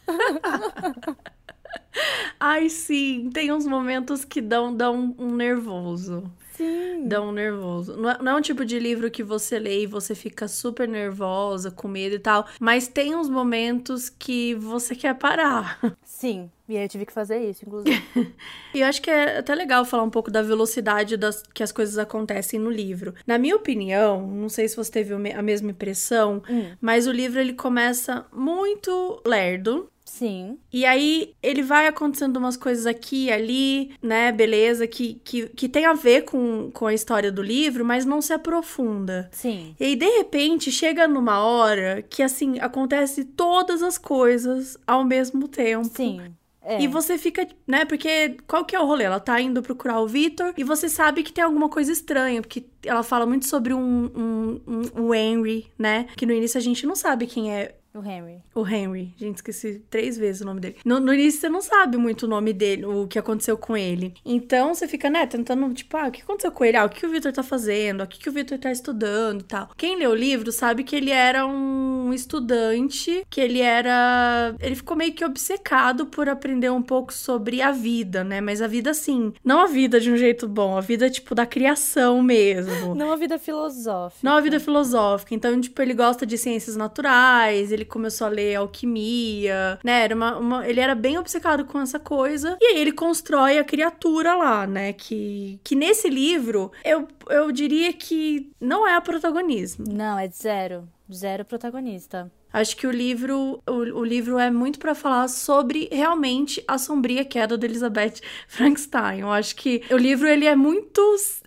Ai, 2.41 2.69
sim, 2.69 3.31
tem 3.33 3.53
uns 3.53 3.65
momentos 3.65 4.25
que 4.25 4.41
dão, 4.41 4.75
dão 4.75 5.15
um 5.17 5.37
nervoso. 5.37 6.29
Sim. 6.59 7.07
Dão 7.07 7.29
um 7.29 7.33
nervoso. 7.33 7.97
Não 7.97 8.11
é, 8.11 8.19
não 8.21 8.33
é 8.33 8.35
um 8.35 8.41
tipo 8.41 8.65
de 8.65 8.79
livro 8.79 9.11
que 9.11 9.23
você 9.23 9.59
lê 9.59 9.83
e 9.83 9.87
você 9.87 10.15
fica 10.15 10.49
super 10.49 10.89
nervosa, 10.89 11.71
com 11.71 11.87
medo 11.87 12.17
e 12.17 12.19
tal. 12.19 12.47
Mas 12.61 12.89
tem 12.89 13.15
uns 13.15 13.29
momentos 13.29 14.09
que 14.11 14.55
você 14.57 14.95
quer 14.97 15.15
parar. 15.15 15.79
Sim. 16.05 16.51
E 16.69 16.77
aí 16.77 16.85
eu 16.85 16.89
tive 16.89 17.07
que 17.07 17.13
fazer 17.13 17.39
isso, 17.49 17.65
inclusive. 17.65 18.03
E 18.75 18.81
eu 18.81 18.87
acho 18.87 19.01
que 19.01 19.11
é 19.11 19.39
até 19.39 19.55
legal 19.55 19.85
falar 19.87 20.03
um 20.03 20.11
pouco 20.11 20.31
da 20.31 20.43
velocidade 20.43 21.17
das, 21.17 21.43
que 21.55 21.63
as 21.63 21.73
coisas 21.73 21.97
acontecem 21.97 22.61
no 22.61 22.69
livro. 22.71 23.15
Na 23.27 23.39
minha 23.39 23.57
opinião, 23.57 24.27
não 24.27 24.49
sei 24.51 24.69
se 24.69 24.77
você 24.77 24.91
teve 24.93 25.15
a 25.15 25.43
mesma 25.43 25.71
impressão, 25.71 26.43
Hum. 26.51 26.73
mas 26.81 27.07
o 27.07 27.13
livro 27.13 27.41
ele 27.41 27.55
começa 27.55 28.27
muito 28.33 29.23
lerdo. 29.27 29.89
Sim. 30.09 30.59
E 30.73 30.87
aí 30.87 31.35
ele 31.43 31.63
vai 31.63 31.87
acontecendo 31.87 32.39
umas 32.39 32.57
coisas 32.57 32.87
aqui 32.87 33.27
e 33.27 33.31
ali, 33.31 33.95
né? 34.03 34.33
Beleza, 34.33 34.87
que, 34.87 35.21
que, 35.23 35.49
que 35.51 35.69
tem 35.69 35.85
a 35.85 35.93
ver 35.93 36.23
com, 36.23 36.71
com 36.73 36.87
a 36.87 36.95
história 36.95 37.31
do 37.31 37.43
livro, 37.43 37.85
mas 37.85 38.07
não 38.07 38.23
se 38.23 38.33
aprofunda. 38.33 39.29
Sim. 39.31 39.77
E 39.79 39.85
aí, 39.85 39.97
de 39.97 40.09
repente, 40.17 40.73
chega 40.73 41.07
numa 41.07 41.41
hora 41.41 42.03
que, 42.03 42.23
assim, 42.23 42.59
acontece 42.59 43.23
todas 43.23 43.83
as 43.83 43.99
coisas 43.99 44.79
ao 44.87 45.05
mesmo 45.05 45.47
tempo. 45.47 45.95
Sim. 45.95 46.21
É. 46.69 46.83
E 46.83 46.87
você 46.87 47.17
fica, 47.17 47.49
né? 47.67 47.87
Porque 47.87 48.37
qual 48.47 48.63
que 48.63 48.77
é 48.77 48.81
o 48.81 48.85
rolê? 48.85 49.05
Ela 49.05 49.21
tá 49.21 49.41
indo 49.41 49.63
procurar 49.63 50.01
o 50.01 50.07
Victor 50.07 50.53
e 50.55 50.63
você 50.63 50.87
sabe 50.87 51.23
que 51.23 51.33
tem 51.33 51.43
alguma 51.43 51.69
coisa 51.69 51.91
estranha, 51.91 52.43
porque 52.43 52.67
ela 52.85 53.03
fala 53.03 53.25
muito 53.25 53.47
sobre 53.47 53.73
um, 53.73 53.81
um, 54.15 54.61
um, 54.67 55.03
o 55.07 55.15
Henry, 55.15 55.67
né? 55.79 56.07
Que 56.15 56.27
no 56.27 56.33
início 56.33 56.59
a 56.59 56.61
gente 56.61 56.87
não 56.87 56.95
sabe 56.95 57.27
quem 57.27 57.51
é 57.51 57.75
O 57.95 58.05
Henry. 58.05 58.43
O 58.55 58.67
Henry. 58.67 59.15
Gente, 59.17 59.37
esqueci 59.37 59.83
três 59.91 60.17
vezes 60.17 60.43
o 60.43 60.45
nome 60.45 60.61
dele. 60.61 60.77
No, 60.85 61.01
no, 61.01 61.13
início 61.13 61.41
você 61.41 61.49
não 61.49 61.63
sabe 61.63 61.97
muito 61.97 62.25
o 62.25 62.29
nome 62.29 62.53
dele, 62.53 62.85
o 62.85 63.07
que 63.07 63.19
aconteceu 63.19 63.57
com 63.57 63.77
ele. 63.77 64.15
Então 64.25 64.75
você 64.75 64.87
fica, 64.87 65.09
né, 65.09 65.27
tentando, 65.27 65.73
tipo, 65.73 65.97
ah, 65.97 66.09
o 66.09 66.11
que 66.11 66.23
aconteceu 66.23 66.53
com 66.53 66.65
ele? 66.65 66.77
Ah, 66.77 66.85
o 66.85 66.89
que 66.89 67.07
o 67.07 67.11
Victor 67.11 67.33
tá 67.33 67.43
fazendo? 67.43 68.03
O 68.03 68.07
que, 68.07 68.19
que 68.19 68.29
o 68.29 68.33
Victor 68.33 68.59
tá 68.59 68.71
estudando 68.71 69.41
e 69.41 69.45
tal. 69.45 69.71
Quem 69.77 69.97
lê 69.97 70.07
o 70.07 70.15
livro 70.15 70.53
sabe 70.53 70.85
que 70.85 70.95
ele 70.95 71.11
era 71.11 71.47
um 71.47 72.13
estudante, 72.13 73.25
que 73.31 73.41
ele 73.41 73.61
era. 73.61 74.55
Ele 74.61 74.75
ficou 74.75 74.97
meio 74.97 75.13
que 75.13 75.25
obcecado 75.25 76.07
por 76.07 76.29
aprender 76.29 76.71
um 76.71 76.83
pouco 76.83 77.13
sobre 77.13 77.63
a 77.63 77.73
vida, 77.73 78.23
né? 78.23 78.41
Mas 78.41 78.61
a 78.61 78.67
vida, 78.67 78.91
assim, 78.91 79.33
não 79.43 79.61
a 79.61 79.67
vida 79.67 79.99
de 79.99 80.11
um 80.11 80.17
jeito 80.17 80.47
bom, 80.47 80.77
a 80.77 80.81
vida, 80.81 81.09
tipo, 81.09 81.35
da 81.35 81.47
criação 81.47 82.23
mesmo. 82.23 82.95
Não 82.95 83.13
a 83.13 83.17
vida 83.17 83.39
filosófica. 83.39 84.21
Não 84.23 84.37
a 84.37 84.41
vida 84.41 84.61
filosófica. 84.61 85.35
Então, 85.35 85.59
tipo, 85.61 85.81
ele 85.81 85.95
gosta 85.95 86.27
de 86.27 86.37
ciências 86.37 86.77
naturais, 86.77 87.73
ele 87.79 87.85
começou 87.85 88.27
a 88.27 88.31
ler 88.31 88.57
alquimia, 88.57 89.79
né? 89.85 90.05
Era 90.05 90.15
uma, 90.15 90.37
uma, 90.37 90.69
ele 90.69 90.81
era 90.81 90.95
bem 90.95 91.19
obcecado 91.19 91.65
com 91.65 91.81
essa 91.81 91.99
coisa. 91.99 92.57
E 92.61 92.65
aí 92.65 92.79
ele 92.81 92.93
constrói 92.93 93.59
a 93.59 93.65
criatura 93.65 94.35
lá, 94.35 94.67
né? 94.67 94.93
Que, 94.93 95.61
que 95.65 95.75
nesse 95.75 96.09
livro, 96.09 96.71
eu, 96.85 97.07
eu 97.29 97.51
diria 97.53 97.93
que 97.93 98.51
não 98.61 98.87
é 98.87 98.95
a 98.95 99.01
protagonismo. 99.01 99.85
Não, 99.89 100.19
é 100.19 100.29
zero. 100.29 100.89
Zero 101.11 101.45
protagonista. 101.45 102.31
Acho 102.53 102.77
que 102.77 102.87
o 102.87 102.91
livro, 102.91 103.63
o, 103.67 103.73
o 103.73 104.05
livro 104.05 104.39
é 104.39 104.51
muito 104.51 104.79
para 104.79 104.95
falar 104.95 105.29
sobre 105.29 105.89
realmente 105.93 106.63
a 106.67 106.79
sombria 106.79 107.25
queda 107.25 107.59
de 107.59 107.67
Elizabeth 107.67 108.21
Frankenstein. 108.49 109.21
Eu 109.21 109.31
acho 109.31 109.55
que 109.57 109.83
o 109.91 109.97
livro 109.97 110.27
ele 110.27 110.47
é 110.47 110.57
muito, 110.57 111.01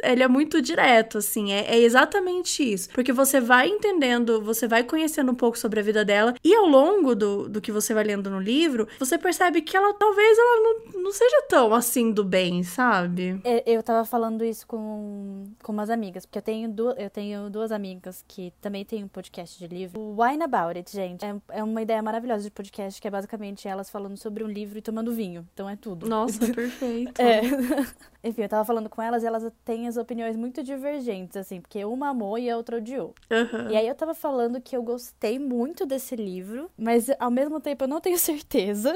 ele 0.03 0.23
é 0.23 0.27
muito 0.27 0.61
direto, 0.61 1.17
assim, 1.17 1.51
é, 1.51 1.75
é, 1.75 1.79
exatamente 1.79 2.61
isso, 2.63 2.89
porque 2.89 3.11
você 3.11 3.39
vai 3.39 3.67
entendendo, 3.67 4.41
você 4.41 4.67
vai 4.67 4.83
conhecendo 4.83 5.31
um 5.31 5.35
pouco 5.35 5.57
sobre 5.57 5.79
a 5.79 5.83
vida 5.83 6.05
dela 6.05 6.35
e 6.43 6.53
ao 6.53 6.65
longo 6.65 7.15
do, 7.15 7.49
do 7.49 7.61
que 7.61 7.71
você 7.71 7.93
vai 7.93 8.03
lendo 8.03 8.29
no 8.29 8.39
livro, 8.39 8.87
você 8.99 9.17
percebe 9.17 9.61
que 9.61 9.75
ela 9.75 9.93
talvez 9.93 10.37
ela 10.37 10.61
não, 10.61 11.01
não 11.03 11.11
seja 11.11 11.43
tão 11.49 11.73
assim 11.73 12.11
do 12.11 12.23
bem, 12.23 12.63
sabe? 12.63 13.39
É, 13.43 13.63
eu 13.65 13.81
tava 13.81 14.05
falando 14.05 14.43
isso 14.43 14.67
com, 14.67 15.47
com 15.63 15.71
umas 15.71 15.89
amigas, 15.89 16.25
porque 16.25 16.37
eu 16.37 16.43
tenho, 16.43 16.75
eu 16.97 17.09
tenho 17.09 17.49
duas 17.49 17.71
amigas 17.71 18.23
que 18.27 18.53
também 18.61 18.85
têm 18.85 19.03
um 19.03 19.07
podcast 19.07 19.57
de 19.57 19.67
livro, 19.67 19.99
o 19.99 20.21
Wine 20.21 20.43
About 20.43 20.77
It 20.77 20.90
gente. 20.91 21.25
É, 21.25 21.35
é 21.49 21.63
uma 21.63 21.81
ideia 21.81 22.01
maravilhosa 22.01 22.43
de 22.43 22.51
podcast, 22.51 23.01
que 23.01 23.07
é 23.07 23.11
basicamente 23.11 23.67
elas 23.67 23.89
falando 23.89 24.17
sobre 24.17 24.43
um 24.43 24.47
livro 24.47 24.77
e 24.77 24.81
tomando 24.81 25.13
vinho. 25.13 25.47
Então 25.53 25.69
é 25.69 25.75
tudo. 25.75 26.07
Nossa, 26.07 26.39
perfeito. 26.53 27.19
é. 27.21 27.41
Enfim, 28.23 28.43
eu 28.43 28.49
tava 28.49 28.63
falando 28.63 28.89
com 28.89 29.01
elas 29.01 29.23
e 29.23 29.25
elas 29.25 29.51
têm 29.65 29.87
as 29.87 29.97
opiniões 29.97 30.35
muito 30.35 30.63
divergentes, 30.63 31.35
assim, 31.35 31.59
porque 31.59 31.83
uma 31.83 32.09
amou 32.09 32.37
e 32.37 32.49
a 32.49 32.57
outra 32.57 32.77
odiou. 32.77 33.15
Uhum. 33.31 33.71
E 33.71 33.75
aí 33.75 33.87
eu 33.87 33.95
tava 33.95 34.13
falando 34.13 34.61
que 34.61 34.77
eu 34.77 34.83
gostei 34.83 35.39
muito 35.39 35.85
desse 35.85 36.15
livro, 36.15 36.69
mas 36.77 37.09
ao 37.19 37.31
mesmo 37.31 37.59
tempo 37.59 37.83
eu 37.83 37.87
não 37.87 37.99
tenho 37.99 38.19
certeza. 38.19 38.95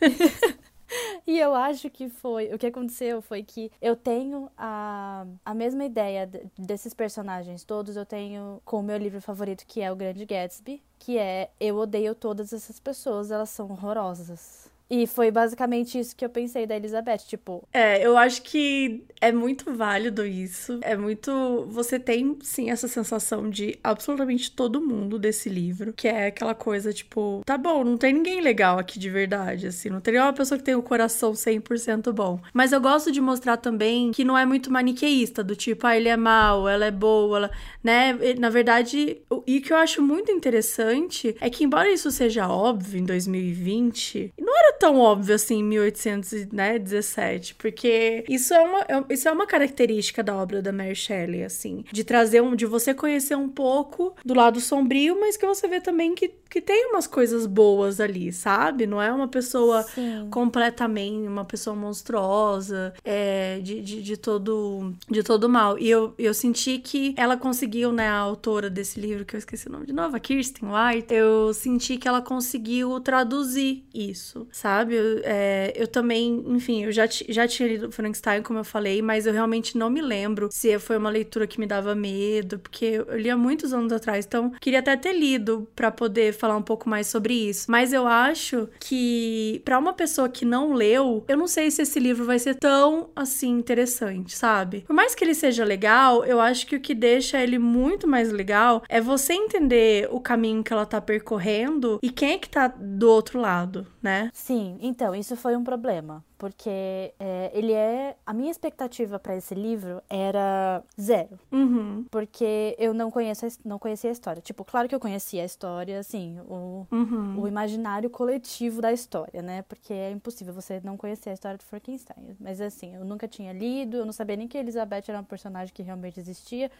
E 1.26 1.38
eu 1.38 1.54
acho 1.54 1.90
que 1.90 2.08
foi. 2.08 2.52
O 2.52 2.58
que 2.58 2.66
aconteceu 2.66 3.22
foi 3.22 3.42
que 3.42 3.70
eu 3.80 3.94
tenho 3.96 4.50
a, 4.56 5.26
a 5.44 5.54
mesma 5.54 5.84
ideia 5.84 6.28
desses 6.58 6.94
personagens 6.94 7.64
todos. 7.64 7.96
Eu 7.96 8.06
tenho 8.06 8.60
com 8.64 8.80
o 8.80 8.82
meu 8.82 8.96
livro 8.98 9.20
favorito, 9.20 9.64
que 9.66 9.80
é 9.80 9.90
O 9.92 9.96
Grande 9.96 10.24
Gatsby, 10.24 10.82
que 10.98 11.18
é 11.18 11.50
Eu 11.58 11.76
odeio 11.76 12.14
todas 12.14 12.52
essas 12.52 12.80
pessoas, 12.80 13.30
elas 13.30 13.50
são 13.50 13.70
horrorosas. 13.70 14.69
E 14.90 15.06
foi 15.06 15.30
basicamente 15.30 15.98
isso 15.98 16.16
que 16.16 16.24
eu 16.24 16.28
pensei 16.28 16.66
da 16.66 16.74
Elizabeth, 16.74 17.18
tipo. 17.28 17.62
É, 17.72 18.04
eu 18.04 18.16
acho 18.18 18.42
que 18.42 19.04
é 19.20 19.30
muito 19.30 19.72
válido 19.72 20.26
isso. 20.26 20.80
É 20.82 20.96
muito. 20.96 21.66
Você 21.68 21.98
tem, 21.98 22.36
sim, 22.42 22.70
essa 22.70 22.88
sensação 22.88 23.48
de 23.48 23.78
absolutamente 23.84 24.50
todo 24.50 24.80
mundo 24.80 25.18
desse 25.18 25.48
livro. 25.48 25.92
Que 25.92 26.08
é 26.08 26.26
aquela 26.26 26.54
coisa, 26.54 26.92
tipo, 26.92 27.42
tá 27.46 27.56
bom, 27.56 27.84
não 27.84 27.96
tem 27.96 28.12
ninguém 28.12 28.40
legal 28.40 28.78
aqui 28.78 28.98
de 28.98 29.08
verdade, 29.08 29.68
assim. 29.68 29.90
Não 29.90 30.00
tem 30.00 30.14
nenhuma 30.14 30.32
pessoa 30.32 30.58
que 30.58 30.64
tem 30.64 30.74
o 30.74 30.82
coração 30.82 31.32
100% 31.32 32.12
bom. 32.12 32.40
Mas 32.52 32.72
eu 32.72 32.80
gosto 32.80 33.12
de 33.12 33.20
mostrar 33.20 33.58
também 33.58 34.10
que 34.10 34.24
não 34.24 34.36
é 34.36 34.44
muito 34.44 34.72
maniqueísta, 34.72 35.44
do 35.44 35.54
tipo, 35.54 35.86
ah, 35.86 35.96
ele 35.96 36.08
é 36.08 36.16
mal, 36.16 36.68
ela 36.68 36.86
é 36.86 36.90
boa, 36.90 37.36
ela. 37.38 37.50
né? 37.82 38.18
Na 38.38 38.50
verdade, 38.50 39.22
e 39.46 39.58
o 39.58 39.62
que 39.62 39.72
eu 39.72 39.76
acho 39.76 40.02
muito 40.02 40.32
interessante 40.32 41.36
é 41.40 41.48
que, 41.48 41.62
embora 41.64 41.92
isso 41.92 42.10
seja 42.10 42.48
óbvio 42.48 43.00
em 43.00 43.04
2020, 43.04 44.32
não 44.40 44.58
era 44.58 44.72
tão 44.80 44.98
óbvio 44.98 45.34
assim 45.34 45.58
em 45.58 45.64
1817, 45.64 47.54
porque 47.56 48.24
isso 48.26 48.54
é 48.54 48.60
uma, 48.60 48.80
é, 48.80 49.04
isso 49.10 49.28
é 49.28 49.30
uma 49.30 49.46
característica 49.46 50.22
da 50.22 50.34
obra 50.34 50.62
da 50.62 50.72
Mary 50.72 50.96
Shelley, 50.96 51.44
assim, 51.44 51.84
de 51.92 52.02
trazer 52.02 52.40
um, 52.40 52.56
de 52.56 52.64
você 52.64 52.94
conhecer 52.94 53.36
um 53.36 53.48
pouco 53.48 54.14
do 54.24 54.32
lado 54.32 54.58
sombrio, 54.58 55.20
mas 55.20 55.36
que 55.36 55.46
você 55.46 55.68
vê 55.68 55.82
também 55.82 56.14
que, 56.14 56.32
que 56.50 56.60
tem 56.60 56.90
umas 56.90 57.06
coisas 57.06 57.46
boas 57.46 58.00
ali, 58.00 58.32
sabe? 58.32 58.84
Não 58.84 59.00
é 59.00 59.12
uma 59.12 59.28
pessoa 59.28 59.84
Sim. 59.84 60.26
completamente, 60.30 61.28
uma 61.28 61.44
pessoa 61.44 61.76
monstruosa, 61.76 62.92
é, 63.04 63.60
de, 63.60 63.80
de, 63.80 64.02
de, 64.02 64.16
todo 64.16 64.92
de 65.08 65.22
todo 65.22 65.48
mal. 65.48 65.78
E 65.78 65.88
eu, 65.88 66.12
eu 66.18 66.34
senti 66.34 66.78
que 66.78 67.14
ela 67.16 67.36
conseguiu, 67.36 67.92
né, 67.92 68.08
a 68.08 68.16
autora 68.16 68.68
desse 68.68 68.98
livro, 69.00 69.24
que 69.24 69.36
eu 69.36 69.38
esqueci 69.38 69.68
o 69.68 69.72
nome 69.72 69.86
de 69.86 69.92
novo, 69.92 70.16
a 70.16 70.18
Kirsten 70.18 70.68
White, 70.68 71.14
eu 71.14 71.54
senti 71.54 71.96
que 71.96 72.08
ela 72.08 72.20
conseguiu 72.20 72.98
traduzir 72.98 73.84
isso, 73.94 74.48
sabe? 74.50 74.96
Eu, 74.96 75.20
é, 75.22 75.72
eu 75.76 75.86
também, 75.86 76.44
enfim, 76.48 76.84
eu 76.84 76.90
já, 76.90 77.06
já 77.06 77.46
tinha 77.46 77.68
lido 77.68 77.92
Frankenstein, 77.92 78.42
como 78.42 78.58
eu 78.58 78.64
falei, 78.64 79.00
mas 79.00 79.24
eu 79.24 79.32
realmente 79.32 79.78
não 79.78 79.88
me 79.88 80.00
lembro 80.00 80.48
se 80.50 80.76
foi 80.80 80.96
uma 80.96 81.10
leitura 81.10 81.46
que 81.46 81.60
me 81.60 81.66
dava 81.66 81.94
medo, 81.94 82.58
porque 82.58 82.84
eu 82.86 83.16
li 83.16 83.30
há 83.30 83.36
muitos 83.36 83.72
anos 83.72 83.92
atrás, 83.92 84.26
então 84.26 84.50
queria 84.60 84.80
até 84.80 84.96
ter 84.96 85.12
lido 85.12 85.68
para 85.76 85.92
poder 85.92 86.32
falar 86.40 86.56
um 86.56 86.62
pouco 86.62 86.88
mais 86.88 87.06
sobre 87.06 87.34
isso. 87.34 87.70
Mas 87.70 87.92
eu 87.92 88.06
acho 88.06 88.68
que 88.78 89.60
para 89.64 89.78
uma 89.78 89.92
pessoa 89.92 90.28
que 90.28 90.44
não 90.44 90.72
leu, 90.72 91.24
eu 91.28 91.36
não 91.36 91.46
sei 91.46 91.70
se 91.70 91.82
esse 91.82 91.98
livro 91.98 92.24
vai 92.24 92.38
ser 92.38 92.54
tão 92.54 93.10
assim 93.14 93.50
interessante, 93.50 94.36
sabe? 94.36 94.82
Por 94.86 94.94
mais 94.94 95.14
que 95.14 95.24
ele 95.24 95.34
seja 95.34 95.64
legal, 95.64 96.24
eu 96.24 96.40
acho 96.40 96.66
que 96.66 96.76
o 96.76 96.80
que 96.80 96.94
deixa 96.94 97.42
ele 97.42 97.58
muito 97.58 98.06
mais 98.06 98.32
legal 98.32 98.82
é 98.88 99.00
você 99.00 99.32
entender 99.32 100.08
o 100.10 100.20
caminho 100.20 100.62
que 100.62 100.72
ela 100.72 100.86
tá 100.86 101.00
percorrendo 101.00 101.98
e 102.02 102.10
quem 102.10 102.32
é 102.32 102.38
que 102.38 102.48
tá 102.48 102.68
do 102.68 103.10
outro 103.10 103.40
lado, 103.40 103.86
né? 104.02 104.30
Sim, 104.32 104.60
Sim, 104.60 104.78
então, 104.82 105.14
isso 105.14 105.36
foi 105.36 105.56
um 105.56 105.64
problema, 105.64 106.24
porque 106.40 107.12
é, 107.20 107.50
ele 107.52 107.74
é. 107.74 108.16
A 108.24 108.32
minha 108.32 108.50
expectativa 108.50 109.18
para 109.18 109.36
esse 109.36 109.54
livro 109.54 110.02
era 110.08 110.82
zero. 110.98 111.38
Uhum. 111.52 112.06
Porque 112.10 112.74
eu 112.78 112.94
não, 112.94 113.10
conheço, 113.10 113.46
não 113.62 113.78
conhecia 113.78 114.08
a 114.08 114.12
história. 114.12 114.40
Tipo, 114.40 114.64
claro 114.64 114.88
que 114.88 114.94
eu 114.94 114.98
conhecia 114.98 115.42
a 115.42 115.44
história, 115.44 115.98
assim, 115.98 116.40
o, 116.48 116.86
uhum. 116.90 117.42
o 117.42 117.46
imaginário 117.46 118.08
coletivo 118.08 118.80
da 118.80 118.90
história, 118.90 119.42
né? 119.42 119.60
Porque 119.68 119.92
é 119.92 120.10
impossível 120.10 120.54
você 120.54 120.80
não 120.82 120.96
conhecer 120.96 121.28
a 121.28 121.34
história 121.34 121.58
de 121.58 121.64
Frankenstein. 121.66 122.34
Mas, 122.40 122.58
assim, 122.58 122.94
eu 122.94 123.04
nunca 123.04 123.28
tinha 123.28 123.52
lido, 123.52 123.98
eu 123.98 124.06
não 124.06 124.12
sabia 124.12 124.36
nem 124.36 124.48
que 124.48 124.56
Elizabeth 124.56 125.04
era 125.08 125.18
uma 125.18 125.24
personagem 125.24 125.74
que 125.74 125.82
realmente 125.82 126.18
existia. 126.18 126.70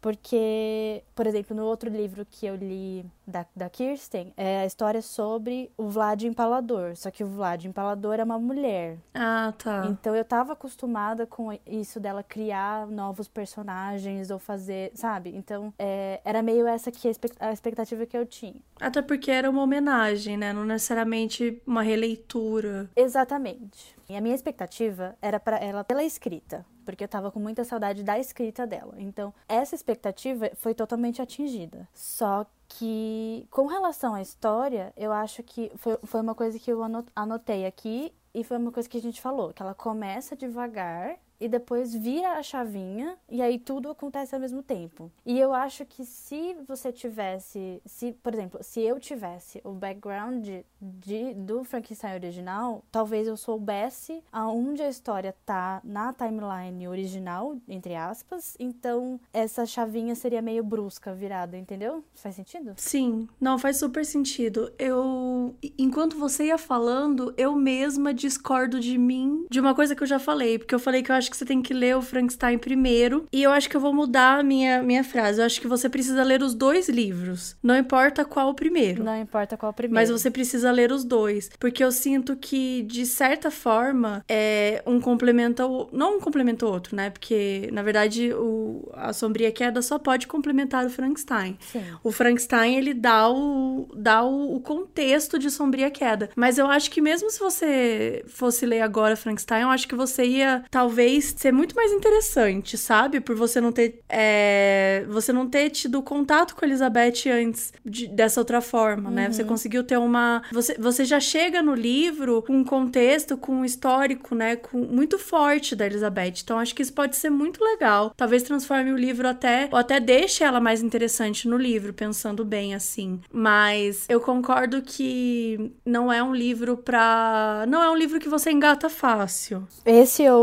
Porque, 0.00 1.02
por 1.14 1.26
exemplo, 1.26 1.56
no 1.56 1.64
outro 1.64 1.90
livro 1.90 2.24
que 2.24 2.46
eu 2.46 2.54
li 2.54 3.04
da, 3.26 3.44
da 3.54 3.68
Kirsten, 3.68 4.32
é 4.36 4.60
a 4.60 4.66
história 4.66 5.02
sobre 5.02 5.70
o 5.76 5.88
Vlad 5.88 6.22
Empalador. 6.22 6.96
Só 6.96 7.10
que 7.10 7.24
o 7.24 7.26
Vlad 7.26 7.64
Empalador 7.64 8.14
é 8.14 8.24
uma 8.24 8.38
mulher. 8.38 8.98
Ah, 9.14 9.52
tá. 9.58 9.86
Então 9.90 10.14
eu 10.14 10.24
tava 10.24 10.52
acostumada 10.52 11.26
com 11.26 11.56
isso 11.66 11.98
dela 11.98 12.22
criar 12.22 12.86
novos 12.86 13.28
personagens 13.28 14.30
ou 14.30 14.38
fazer, 14.38 14.92
sabe? 14.94 15.34
Então 15.34 15.74
é, 15.78 16.20
era 16.24 16.42
meio 16.42 16.66
essa 16.66 16.90
que 16.90 17.10
a 17.40 17.52
expectativa 17.52 18.06
que 18.06 18.16
eu 18.16 18.24
tinha. 18.24 18.60
Até 18.80 19.02
porque 19.02 19.30
era 19.30 19.50
uma 19.50 19.62
homenagem, 19.62 20.36
né? 20.36 20.52
Não 20.52 20.64
necessariamente 20.64 21.60
uma 21.66 21.82
releitura. 21.82 22.88
Exatamente. 22.94 23.96
E 24.08 24.16
a 24.16 24.20
minha 24.20 24.34
expectativa 24.34 25.16
era 25.20 25.38
para 25.38 25.58
ela 25.58 25.84
pela 25.84 26.02
escrita 26.02 26.64
porque 26.88 27.04
eu 27.04 27.08
tava 27.08 27.30
com 27.30 27.38
muita 27.38 27.64
saudade 27.64 28.02
da 28.02 28.18
escrita 28.18 28.66
dela. 28.66 28.94
Então, 28.96 29.34
essa 29.46 29.74
expectativa 29.74 30.50
foi 30.54 30.72
totalmente 30.72 31.20
atingida. 31.20 31.86
Só 31.92 32.46
que, 32.66 33.46
com 33.50 33.66
relação 33.66 34.14
à 34.14 34.22
história, 34.22 34.90
eu 34.96 35.12
acho 35.12 35.42
que 35.42 35.70
foi, 35.76 35.98
foi 36.04 36.22
uma 36.22 36.34
coisa 36.34 36.58
que 36.58 36.72
eu 36.72 36.80
anotei 37.14 37.66
aqui 37.66 38.10
e 38.32 38.42
foi 38.42 38.56
uma 38.56 38.72
coisa 38.72 38.88
que 38.88 38.96
a 38.96 39.02
gente 39.02 39.20
falou, 39.20 39.52
que 39.52 39.60
ela 39.62 39.74
começa 39.74 40.34
devagar 40.34 41.18
e 41.40 41.48
depois 41.48 41.94
vira 41.94 42.32
a 42.32 42.42
chavinha 42.42 43.16
e 43.28 43.40
aí 43.42 43.58
tudo 43.58 43.90
acontece 43.90 44.34
ao 44.34 44.40
mesmo 44.40 44.62
tempo. 44.62 45.10
E 45.24 45.38
eu 45.38 45.52
acho 45.52 45.84
que 45.84 46.04
se 46.04 46.56
você 46.66 46.92
tivesse, 46.92 47.80
se, 47.84 48.12
por 48.12 48.34
exemplo, 48.34 48.60
se 48.62 48.80
eu 48.80 48.98
tivesse 48.98 49.60
o 49.64 49.72
background 49.72 50.44
de, 50.44 50.64
de 50.80 51.34
do 51.34 51.64
Frankenstein 51.64 52.14
original, 52.14 52.82
talvez 52.90 53.26
eu 53.26 53.36
soubesse 53.36 54.22
aonde 54.32 54.82
a 54.82 54.88
história 54.88 55.34
tá 55.44 55.80
na 55.84 56.12
timeline 56.12 56.88
original, 56.88 57.56
entre 57.68 57.94
aspas, 57.94 58.56
então 58.58 59.20
essa 59.32 59.64
chavinha 59.66 60.14
seria 60.14 60.42
meio 60.42 60.64
brusca 60.64 61.14
virada, 61.14 61.56
entendeu? 61.56 62.04
Faz 62.14 62.34
sentido? 62.34 62.74
Sim, 62.76 63.28
não 63.40 63.58
faz 63.58 63.78
super 63.78 64.04
sentido. 64.04 64.72
Eu 64.78 65.54
enquanto 65.78 66.16
você 66.16 66.46
ia 66.46 66.58
falando, 66.58 67.32
eu 67.36 67.54
mesma 67.54 68.12
discordo 68.12 68.80
de 68.80 68.98
mim 68.98 69.46
de 69.50 69.60
uma 69.60 69.74
coisa 69.74 69.94
que 69.94 70.02
eu 70.02 70.06
já 70.06 70.18
falei, 70.18 70.58
porque 70.58 70.74
eu 70.74 70.78
falei 70.78 71.02
que 71.02 71.10
eu 71.10 71.16
acho 71.16 71.27
que 71.30 71.36
você 71.36 71.44
tem 71.44 71.62
que 71.62 71.74
ler 71.74 71.96
o 71.96 72.02
Frankenstein 72.02 72.58
primeiro, 72.58 73.26
e 73.32 73.42
eu 73.42 73.50
acho 73.50 73.68
que 73.68 73.76
eu 73.76 73.80
vou 73.80 73.92
mudar 73.92 74.40
a 74.40 74.42
minha, 74.42 74.82
minha 74.82 75.04
frase. 75.04 75.40
Eu 75.40 75.46
acho 75.46 75.60
que 75.60 75.68
você 75.68 75.88
precisa 75.88 76.22
ler 76.22 76.42
os 76.42 76.54
dois 76.54 76.88
livros. 76.88 77.56
Não 77.62 77.76
importa 77.76 78.24
qual 78.24 78.50
o 78.50 78.54
primeiro. 78.54 79.02
Não 79.02 79.20
importa 79.20 79.56
qual 79.56 79.70
o 79.70 79.74
primeiro. 79.74 79.94
Mas 79.94 80.10
você 80.10 80.30
precisa 80.30 80.70
ler 80.70 80.92
os 80.92 81.04
dois. 81.04 81.50
Porque 81.58 81.82
eu 81.82 81.92
sinto 81.92 82.36
que, 82.36 82.82
de 82.82 83.04
certa 83.06 83.50
forma, 83.50 84.24
é 84.28 84.82
um 84.86 85.00
complementa 85.00 85.66
o. 85.66 85.88
Não 85.92 86.16
um 86.16 86.20
complementa 86.20 86.66
o 86.66 86.70
outro, 86.70 86.94
né? 86.96 87.10
Porque, 87.10 87.68
na 87.72 87.82
verdade, 87.82 88.32
o... 88.32 88.90
a 88.94 89.12
Sombria 89.12 89.50
Queda 89.52 89.82
só 89.82 89.98
pode 89.98 90.26
complementar 90.26 90.86
o 90.86 90.90
Frankenstein. 90.90 91.56
Sim. 91.60 91.82
O 92.02 92.10
Frankenstein, 92.12 92.76
ele 92.76 92.94
dá 92.94 93.30
o, 93.30 93.88
dá 93.94 94.22
o, 94.22 94.56
o 94.56 94.60
contexto 94.60 95.38
de 95.38 95.50
Sombria 95.50 95.90
Queda. 95.90 96.30
Mas 96.36 96.58
eu 96.58 96.66
acho 96.66 96.90
que 96.90 97.00
mesmo 97.00 97.30
se 97.30 97.38
você 97.38 98.24
fosse 98.26 98.66
ler 98.66 98.80
agora 98.80 99.16
Frankenstein, 99.16 99.62
eu 99.62 99.70
acho 99.70 99.88
que 99.88 99.94
você 99.94 100.24
ia, 100.24 100.64
talvez, 100.70 101.17
ser 101.22 101.52
muito 101.52 101.74
mais 101.74 101.92
interessante, 101.92 102.76
sabe? 102.76 103.20
Por 103.20 103.34
você 103.34 103.60
não 103.60 103.72
ter. 103.72 104.00
É... 104.08 105.04
Você 105.08 105.32
não 105.32 105.48
ter 105.48 105.70
tido 105.70 106.02
contato 106.02 106.54
com 106.54 106.64
a 106.64 106.68
Elizabeth 106.68 107.28
antes 107.30 107.72
de, 107.84 108.06
dessa 108.08 108.40
outra 108.40 108.60
forma, 108.60 109.10
né? 109.10 109.30
Você 109.30 109.44
conseguiu 109.44 109.84
ter 109.84 109.98
uma. 109.98 110.42
Você, 110.52 110.74
você 110.78 111.04
já 111.04 111.20
chega 111.20 111.62
no 111.62 111.74
livro 111.74 112.42
com 112.42 112.54
um 112.54 112.64
contexto, 112.64 113.36
com 113.36 113.52
um 113.52 113.64
histórico, 113.64 114.34
né? 114.34 114.56
Com, 114.56 114.78
muito 114.78 115.18
forte 115.18 115.74
da 115.74 115.86
Elizabeth. 115.86 116.34
Então 116.42 116.58
acho 116.58 116.74
que 116.74 116.82
isso 116.82 116.92
pode 116.92 117.16
ser 117.16 117.30
muito 117.30 117.62
legal. 117.62 118.12
Talvez 118.16 118.42
transforme 118.42 118.92
o 118.92 118.96
livro 118.96 119.28
até. 119.28 119.68
Ou 119.70 119.78
até 119.78 120.00
deixe 120.00 120.44
ela 120.44 120.60
mais 120.60 120.82
interessante 120.82 121.48
no 121.48 121.56
livro, 121.56 121.92
pensando 121.92 122.44
bem 122.44 122.74
assim. 122.74 123.20
Mas 123.32 124.06
eu 124.08 124.20
concordo 124.20 124.82
que 124.82 125.72
não 125.84 126.12
é 126.12 126.22
um 126.22 126.34
livro 126.34 126.76
pra. 126.76 127.64
Não 127.68 127.82
é 127.82 127.90
um 127.90 127.96
livro 127.96 128.18
que 128.18 128.28
você 128.28 128.50
engata 128.50 128.88
fácil. 128.88 129.66
Esse 129.84 130.24
é 130.24 130.34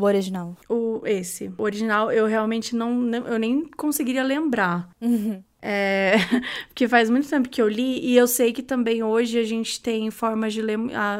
o, 0.00 0.06
original. 0.06 0.56
O, 0.68 1.02
esse. 1.04 1.52
O 1.56 1.62
original 1.62 2.10
eu 2.10 2.26
realmente 2.26 2.74
não. 2.74 3.10
Eu 3.12 3.38
nem 3.38 3.64
conseguiria 3.76 4.22
lembrar. 4.22 4.88
Uhum. 5.00 5.42
É, 5.62 6.14
porque 6.68 6.88
faz 6.88 7.10
muito 7.10 7.28
tempo 7.28 7.48
que 7.48 7.60
eu 7.60 7.68
li 7.68 8.00
e 8.00 8.16
eu 8.16 8.26
sei 8.26 8.52
que 8.52 8.62
também 8.62 9.02
hoje 9.02 9.38
a 9.38 9.44
gente 9.44 9.80
tem 9.80 10.10
formas 10.10 10.52
de 10.52 10.62
ler. 10.62 10.78
A, 10.94 11.18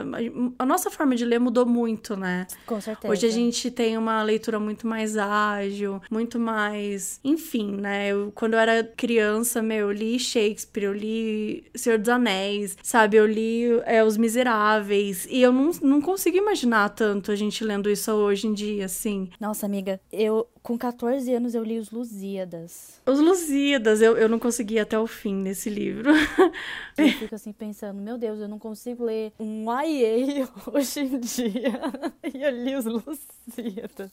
a, 0.59 0.67
nossa 0.67 0.91
forma 0.91 1.15
de 1.15 1.25
ler 1.25 1.39
mudou 1.39 1.67
muito, 1.67 2.17
né? 2.17 2.47
Com 2.67 2.81
certeza. 2.81 3.13
Hoje 3.13 3.27
a 3.27 3.31
gente 3.31 3.71
tem 3.71 3.99
uma 3.99 4.23
leitura 4.23 4.59
muito 4.59 4.87
mais 4.87 5.17
ágil, 5.17 6.01
muito 6.11 6.39
mais. 6.39 7.21
Enfim, 7.23 7.73
né? 7.73 8.09
Eu, 8.09 8.33
quando 8.35 8.55
eu 8.55 8.59
era 8.59 8.85
criança, 8.85 9.63
meu, 9.63 9.89
eu 9.89 9.93
li 9.93 10.19
Shakespeare, 10.19 10.85
eu 10.85 10.93
li 10.93 11.65
Senhor 11.75 11.99
dos 11.99 12.09
Anéis, 12.09 12.77
sabe? 12.83 13.17
Eu 13.17 13.27
li 13.27 13.65
é, 13.85 14.03
Os 14.03 14.17
Miseráveis. 14.17 15.27
E 15.31 15.43
eu 15.43 15.53
não, 15.53 15.71
não 15.83 16.01
consigo 16.01 16.37
imaginar 16.37 16.89
tanto 16.91 17.31
a 17.31 17.37
gente 17.37 17.63
lendo 17.63 17.91
isso 17.91 18.11
hoje 18.13 18.47
em 18.47 18.55
dia, 18.55 18.87
assim. 18.87 19.29
Nossa, 19.39 19.67
amiga, 19.67 20.01
eu 20.13 20.47
com 20.63 20.77
14 20.77 21.33
anos 21.35 21.55
eu 21.55 21.63
li 21.63 21.79
Os 21.79 21.91
Lusíadas. 21.91 23.01
Os 23.07 23.19
Lusíadas, 23.19 24.03
eu, 24.03 24.17
eu 24.17 24.29
não 24.29 24.39
consegui 24.39 24.79
até 24.79 24.99
o 24.99 25.07
fim 25.07 25.35
nesse 25.35 25.71
livro. 25.71 26.11
eu 26.99 27.09
fico 27.09 27.35
assim 27.35 27.53
pensando, 27.53 28.01
meu 28.01 28.19
Deus, 28.19 28.41
eu 28.41 28.49
não 28.49 28.59
consigo 28.59 29.05
ler 29.05 29.33
um 29.39 29.65
YA 29.65 30.49
hoje 30.73 31.01
em 31.01 31.19
dia. 31.19 31.81
e 32.35 32.43
eu 32.43 32.51
li 32.51 32.77
Os 32.77 32.85
Lusíadas. 32.85 34.11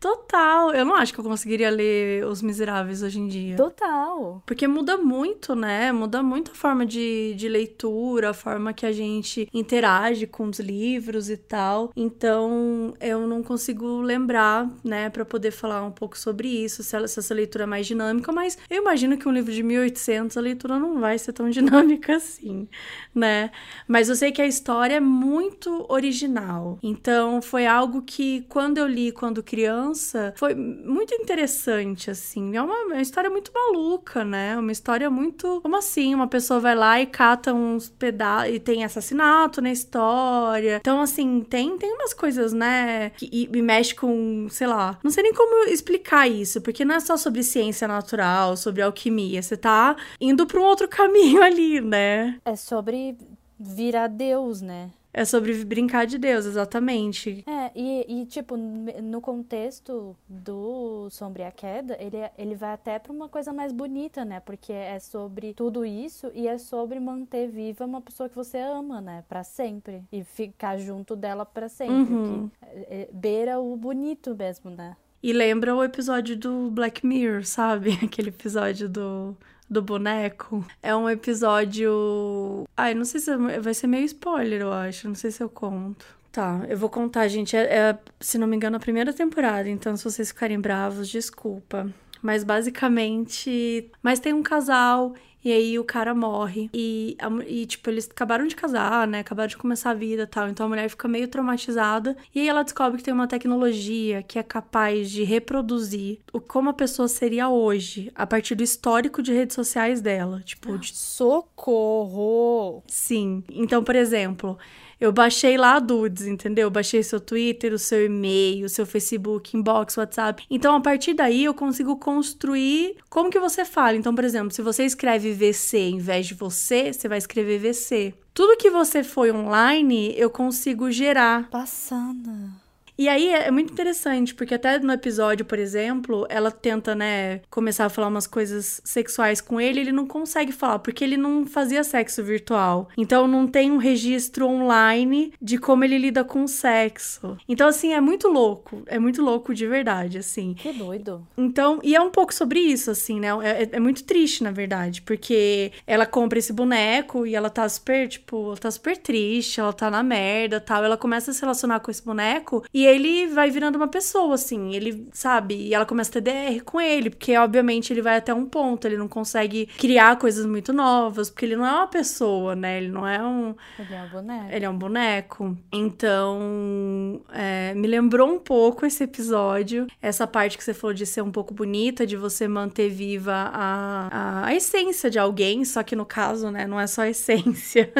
Total, 0.00 0.72
eu 0.74 0.84
não 0.84 0.94
acho 0.94 1.12
que 1.12 1.20
eu 1.20 1.24
conseguiria 1.24 1.70
ler 1.70 2.24
Os 2.26 2.42
Miseráveis 2.42 3.02
hoje 3.02 3.20
em 3.20 3.28
dia. 3.28 3.56
Total. 3.56 4.42
Porque 4.44 4.66
muda 4.66 4.96
muito, 4.96 5.54
né? 5.54 5.92
Muda 5.92 6.22
muito 6.22 6.50
a 6.50 6.54
forma 6.54 6.84
de, 6.84 7.34
de 7.36 7.48
leitura, 7.48 8.30
a 8.30 8.34
forma 8.34 8.72
que 8.72 8.84
a 8.84 8.92
gente 8.92 9.48
interage 9.54 10.26
com 10.26 10.48
os 10.48 10.58
livros 10.58 11.30
e 11.30 11.36
tal. 11.36 11.92
Então, 11.94 12.94
eu 13.00 13.26
não 13.26 13.42
consigo 13.42 14.00
lembrar, 14.00 14.68
né, 14.82 15.08
para 15.08 15.24
poder 15.24 15.50
falar 15.50 15.83
um 15.86 15.92
pouco 15.92 16.18
sobre 16.18 16.48
isso, 16.48 16.82
se, 16.82 16.96
essa 16.96 17.34
leitura 17.34 17.64
é 17.64 17.66
mais 17.66 17.86
dinâmica, 17.86 18.32
mas 18.32 18.58
eu 18.68 18.82
imagino 18.82 19.16
que 19.16 19.28
um 19.28 19.32
livro 19.32 19.52
de 19.52 19.62
1800 19.62 20.36
a 20.36 20.40
leitura 20.40 20.78
não 20.78 21.00
vai 21.00 21.18
ser 21.18 21.32
tão 21.32 21.48
dinâmica 21.50 22.16
assim, 22.16 22.68
né? 23.14 23.50
Mas 23.86 24.08
eu 24.08 24.16
sei 24.16 24.32
que 24.32 24.42
a 24.42 24.46
história 24.46 24.96
é 24.96 25.00
muito 25.00 25.86
original. 25.88 26.78
Então, 26.82 27.40
foi 27.40 27.66
algo 27.66 28.02
que 28.02 28.44
quando 28.48 28.78
eu 28.78 28.86
li 28.86 29.12
quando 29.12 29.42
criança, 29.42 30.34
foi 30.36 30.54
muito 30.54 31.14
interessante 31.14 32.10
assim. 32.10 32.56
É 32.56 32.62
uma, 32.62 32.74
uma 32.84 33.00
história 33.00 33.30
muito 33.30 33.52
maluca, 33.54 34.24
né? 34.24 34.56
Uma 34.56 34.72
história 34.72 35.10
muito, 35.10 35.60
como 35.60 35.76
assim, 35.76 36.14
uma 36.14 36.26
pessoa 36.26 36.60
vai 36.60 36.74
lá 36.74 37.00
e 37.00 37.06
cata 37.06 37.52
uns 37.52 37.88
pedaços 37.88 38.54
e 38.54 38.58
tem 38.58 38.84
assassinato 38.84 39.60
na 39.60 39.70
história. 39.70 40.78
Então, 40.80 41.00
assim, 41.00 41.40
tem 41.48 41.76
tem 41.78 41.92
umas 41.92 42.14
coisas, 42.14 42.52
né, 42.52 43.10
que 43.10 43.28
e, 43.32 43.48
e 43.52 43.62
mexe 43.62 43.94
com, 43.94 44.46
sei 44.50 44.66
lá, 44.66 44.98
não 45.02 45.10
sei 45.10 45.22
nem 45.22 45.34
como 45.34 45.68
explicar 45.74 46.28
isso, 46.28 46.60
porque 46.60 46.84
não 46.84 46.94
é 46.94 47.00
só 47.00 47.16
sobre 47.16 47.42
ciência 47.42 47.86
natural, 47.86 48.56
sobre 48.56 48.82
alquimia. 48.82 49.42
Você 49.42 49.56
tá 49.56 49.96
indo 50.20 50.46
para 50.46 50.60
um 50.60 50.64
outro 50.64 50.86
caminho 50.88 51.42
ali, 51.42 51.80
né? 51.80 52.38
É 52.44 52.56
sobre 52.56 53.16
virar 53.58 54.08
Deus, 54.08 54.60
né? 54.60 54.90
É 55.16 55.24
sobre 55.24 55.64
brincar 55.64 56.06
de 56.06 56.18
Deus, 56.18 56.44
exatamente. 56.44 57.44
É, 57.46 57.70
e, 57.72 58.22
e 58.22 58.26
tipo, 58.26 58.56
no 58.56 59.20
contexto 59.20 60.16
do 60.28 61.08
Sombria 61.08 61.52
Queda, 61.52 61.96
ele, 62.00 62.16
é, 62.16 62.32
ele 62.36 62.56
vai 62.56 62.72
até 62.72 62.98
pra 62.98 63.12
uma 63.12 63.28
coisa 63.28 63.52
mais 63.52 63.70
bonita, 63.70 64.24
né? 64.24 64.40
Porque 64.40 64.72
é 64.72 64.98
sobre 64.98 65.54
tudo 65.54 65.84
isso 65.84 66.32
e 66.34 66.48
é 66.48 66.58
sobre 66.58 66.98
manter 66.98 67.46
viva 67.46 67.84
uma 67.84 68.00
pessoa 68.00 68.28
que 68.28 68.34
você 68.34 68.58
ama, 68.58 69.00
né? 69.00 69.24
Pra 69.28 69.44
sempre. 69.44 70.02
E 70.10 70.24
ficar 70.24 70.78
junto 70.78 71.14
dela 71.14 71.46
pra 71.46 71.68
sempre. 71.68 72.12
Uhum. 72.12 72.50
É, 72.60 73.02
é, 73.02 73.08
beira 73.12 73.60
o 73.60 73.76
bonito 73.76 74.34
mesmo, 74.34 74.68
né? 74.68 74.96
E 75.24 75.32
lembra 75.32 75.74
o 75.74 75.82
episódio 75.82 76.36
do 76.36 76.70
Black 76.70 77.06
Mirror, 77.06 77.46
sabe? 77.46 77.98
Aquele 78.04 78.28
episódio 78.28 78.90
do, 78.90 79.34
do 79.70 79.80
boneco. 79.80 80.62
É 80.82 80.94
um 80.94 81.08
episódio. 81.08 82.68
Ai, 82.76 82.92
não 82.92 83.06
sei 83.06 83.20
se 83.20 83.34
vai 83.34 83.72
ser 83.72 83.86
meio 83.86 84.04
spoiler, 84.04 84.60
eu 84.60 84.70
acho. 84.70 85.08
Não 85.08 85.14
sei 85.14 85.30
se 85.30 85.42
eu 85.42 85.48
conto. 85.48 86.04
Tá, 86.30 86.66
eu 86.68 86.76
vou 86.76 86.90
contar, 86.90 87.26
gente. 87.28 87.56
É, 87.56 87.62
é, 87.62 87.98
se 88.20 88.36
não 88.36 88.46
me 88.46 88.54
engano, 88.54 88.76
a 88.76 88.80
primeira 88.80 89.14
temporada. 89.14 89.66
Então, 89.66 89.96
se 89.96 90.04
vocês 90.04 90.28
ficarem 90.28 90.60
bravos, 90.60 91.08
desculpa. 91.08 91.90
Mas 92.24 92.42
basicamente. 92.42 93.90
Mas 94.02 94.18
tem 94.18 94.32
um 94.32 94.42
casal 94.42 95.14
e 95.44 95.52
aí 95.52 95.78
o 95.78 95.84
cara 95.84 96.14
morre. 96.14 96.70
E, 96.72 97.18
e, 97.46 97.66
tipo, 97.66 97.90
eles 97.90 98.08
acabaram 98.10 98.46
de 98.46 98.56
casar, 98.56 99.06
né? 99.06 99.18
Acabaram 99.18 99.46
de 99.46 99.58
começar 99.58 99.90
a 99.90 99.94
vida 99.94 100.22
e 100.22 100.26
tal. 100.26 100.48
Então 100.48 100.64
a 100.64 100.68
mulher 100.70 100.88
fica 100.88 101.06
meio 101.06 101.28
traumatizada. 101.28 102.16
E 102.34 102.40
aí 102.40 102.48
ela 102.48 102.62
descobre 102.62 102.96
que 102.96 103.04
tem 103.04 103.12
uma 103.12 103.28
tecnologia 103.28 104.22
que 104.22 104.38
é 104.38 104.42
capaz 104.42 105.10
de 105.10 105.22
reproduzir 105.22 106.20
o 106.32 106.40
como 106.40 106.70
a 106.70 106.72
pessoa 106.72 107.08
seria 107.08 107.50
hoje, 107.50 108.10
a 108.14 108.26
partir 108.26 108.54
do 108.54 108.62
histórico 108.62 109.22
de 109.22 109.34
redes 109.34 109.54
sociais 109.54 110.00
dela. 110.00 110.40
Tipo, 110.42 110.78
de... 110.78 110.96
socorro! 110.96 112.82
Sim. 112.86 113.44
Então, 113.50 113.84
por 113.84 113.94
exemplo. 113.94 114.56
Eu 115.00 115.12
baixei 115.12 115.56
lá 115.56 115.76
a 115.76 115.80
Dudes, 115.80 116.26
entendeu? 116.26 116.66
Eu 116.66 116.70
baixei 116.70 117.02
seu 117.02 117.20
Twitter, 117.20 117.72
o 117.72 117.78
seu 117.78 118.04
e-mail, 118.04 118.66
o 118.66 118.68
seu 118.68 118.86
Facebook, 118.86 119.56
inbox, 119.56 119.96
WhatsApp. 119.96 120.44
Então, 120.50 120.74
a 120.74 120.80
partir 120.80 121.14
daí, 121.14 121.44
eu 121.44 121.54
consigo 121.54 121.96
construir 121.96 122.96
como 123.08 123.30
que 123.30 123.40
você 123.40 123.64
fala. 123.64 123.96
Então, 123.96 124.14
por 124.14 124.24
exemplo, 124.24 124.52
se 124.52 124.62
você 124.62 124.84
escreve 124.84 125.32
VC 125.32 125.78
em 125.78 125.98
vez 125.98 126.26
de 126.26 126.34
você, 126.34 126.92
você 126.92 127.08
vai 127.08 127.18
escrever 127.18 127.58
VC. 127.58 128.14
Tudo 128.32 128.56
que 128.56 128.70
você 128.70 129.04
foi 129.04 129.30
online, 129.30 130.14
eu 130.16 130.30
consigo 130.30 130.90
gerar. 130.90 131.48
Passando. 131.50 132.63
E 132.96 133.08
aí 133.08 133.28
é 133.28 133.50
muito 133.50 133.72
interessante, 133.72 134.34
porque 134.34 134.54
até 134.54 134.78
no 134.78 134.92
episódio, 134.92 135.44
por 135.44 135.58
exemplo, 135.58 136.26
ela 136.28 136.50
tenta, 136.50 136.94
né, 136.94 137.40
começar 137.50 137.86
a 137.86 137.88
falar 137.88 138.08
umas 138.08 138.26
coisas 138.26 138.80
sexuais 138.84 139.40
com 139.40 139.60
ele, 139.60 139.80
ele 139.80 139.92
não 139.92 140.06
consegue 140.06 140.52
falar, 140.52 140.78
porque 140.78 141.02
ele 141.02 141.16
não 141.16 141.44
fazia 141.44 141.82
sexo 141.82 142.22
virtual. 142.22 142.88
Então 142.96 143.26
não 143.26 143.46
tem 143.46 143.70
um 143.70 143.76
registro 143.76 144.46
online 144.46 145.32
de 145.40 145.58
como 145.58 145.84
ele 145.84 145.98
lida 145.98 146.24
com 146.24 146.44
o 146.44 146.48
sexo. 146.48 147.36
Então, 147.48 147.68
assim, 147.68 147.92
é 147.92 148.00
muito 148.00 148.28
louco. 148.28 148.82
É 148.86 148.98
muito 148.98 149.22
louco 149.22 149.54
de 149.54 149.66
verdade, 149.66 150.18
assim. 150.18 150.54
Que 150.54 150.72
doido. 150.72 151.26
Então, 151.36 151.80
e 151.82 151.94
é 151.94 152.00
um 152.00 152.10
pouco 152.10 152.32
sobre 152.32 152.60
isso, 152.60 152.90
assim, 152.90 153.18
né? 153.18 153.28
É, 153.42 153.76
é 153.76 153.80
muito 153.80 154.04
triste, 154.04 154.42
na 154.44 154.50
verdade, 154.50 155.02
porque 155.02 155.72
ela 155.86 156.06
compra 156.06 156.38
esse 156.38 156.52
boneco 156.52 157.26
e 157.26 157.34
ela 157.34 157.50
tá 157.50 157.68
super, 157.68 158.08
tipo, 158.08 158.46
ela 158.46 158.56
tá 158.56 158.70
super 158.70 158.96
triste, 158.96 159.60
ela 159.60 159.72
tá 159.72 159.90
na 159.90 160.02
merda 160.02 160.60
tal. 160.60 160.84
Ela 160.84 160.96
começa 160.96 161.30
a 161.30 161.34
se 161.34 161.40
relacionar 161.40 161.80
com 161.80 161.90
esse 161.90 162.04
boneco 162.04 162.64
e 162.72 162.83
E 162.84 162.86
ele 162.86 163.26
vai 163.28 163.50
virando 163.50 163.76
uma 163.76 163.88
pessoa, 163.88 164.34
assim, 164.34 164.74
ele, 164.74 165.08
sabe? 165.10 165.54
E 165.54 165.72
ela 165.72 165.86
começa 165.86 166.10
a 166.10 166.20
ter 166.20 166.20
DR 166.20 166.62
com 166.62 166.78
ele, 166.78 167.08
porque 167.08 167.34
obviamente 167.34 167.90
ele 167.90 168.02
vai 168.02 168.18
até 168.18 168.34
um 168.34 168.44
ponto, 168.44 168.86
ele 168.86 168.98
não 168.98 169.08
consegue 169.08 169.64
criar 169.78 170.18
coisas 170.18 170.44
muito 170.44 170.70
novas, 170.70 171.30
porque 171.30 171.46
ele 171.46 171.56
não 171.56 171.64
é 171.64 171.72
uma 171.72 171.86
pessoa, 171.86 172.54
né? 172.54 172.76
Ele 172.76 172.88
não 172.88 173.08
é 173.08 173.22
um. 173.22 173.54
Ele 173.78 173.94
é 173.94 174.02
um 174.02 174.08
boneco. 174.10 174.48
Ele 174.52 174.64
é 174.66 174.70
um 174.70 174.76
boneco. 174.76 175.56
Então, 175.72 177.22
é, 177.32 177.72
me 177.72 177.88
lembrou 177.88 178.28
um 178.28 178.38
pouco 178.38 178.84
esse 178.84 179.02
episódio, 179.02 179.86
essa 180.02 180.26
parte 180.26 180.58
que 180.58 180.62
você 180.62 180.74
falou 180.74 180.92
de 180.92 181.06
ser 181.06 181.22
um 181.22 181.32
pouco 181.32 181.54
bonita, 181.54 182.06
de 182.06 182.18
você 182.18 182.46
manter 182.46 182.90
viva 182.90 183.32
a, 183.32 184.08
a, 184.12 184.46
a 184.48 184.54
essência 184.54 185.08
de 185.08 185.18
alguém, 185.18 185.64
só 185.64 185.82
que 185.82 185.96
no 185.96 186.04
caso, 186.04 186.50
né, 186.50 186.66
não 186.66 186.78
é 186.78 186.86
só 186.86 187.00
a 187.00 187.08
essência. 187.08 187.90